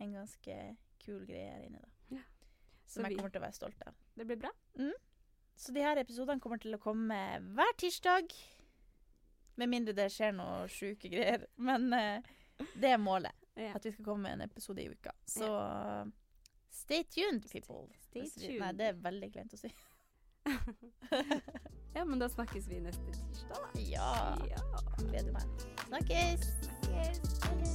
[0.00, 0.56] en ganske
[1.04, 1.88] kul greie her inne, da.
[2.16, 2.22] Ja.
[2.86, 3.94] Som Så jeg vi- kommer til å være stolt av.
[4.16, 4.50] Det blir bra.
[5.56, 7.18] Så de her episodene kommer til å komme
[7.54, 8.32] hver tirsdag.
[9.56, 11.44] Med mindre det skjer noe sjuke greier.
[11.56, 12.18] Men uh,
[12.74, 13.32] det er målet.
[13.54, 13.70] Ja.
[13.78, 15.12] At vi skal komme med en episode i uka.
[15.30, 15.46] Så
[16.74, 17.86] stay tuned, people.
[18.08, 18.60] Stay stay tuned.
[18.64, 19.70] Nei, det er veldig kleint å si.
[21.94, 23.80] ja, men da snakkes vi neste tirsdag, da.
[23.80, 24.10] Ja.
[24.50, 24.58] Ja.
[25.06, 25.46] Gleder meg.
[25.86, 26.50] Snakkes!
[26.82, 27.74] Snakkes.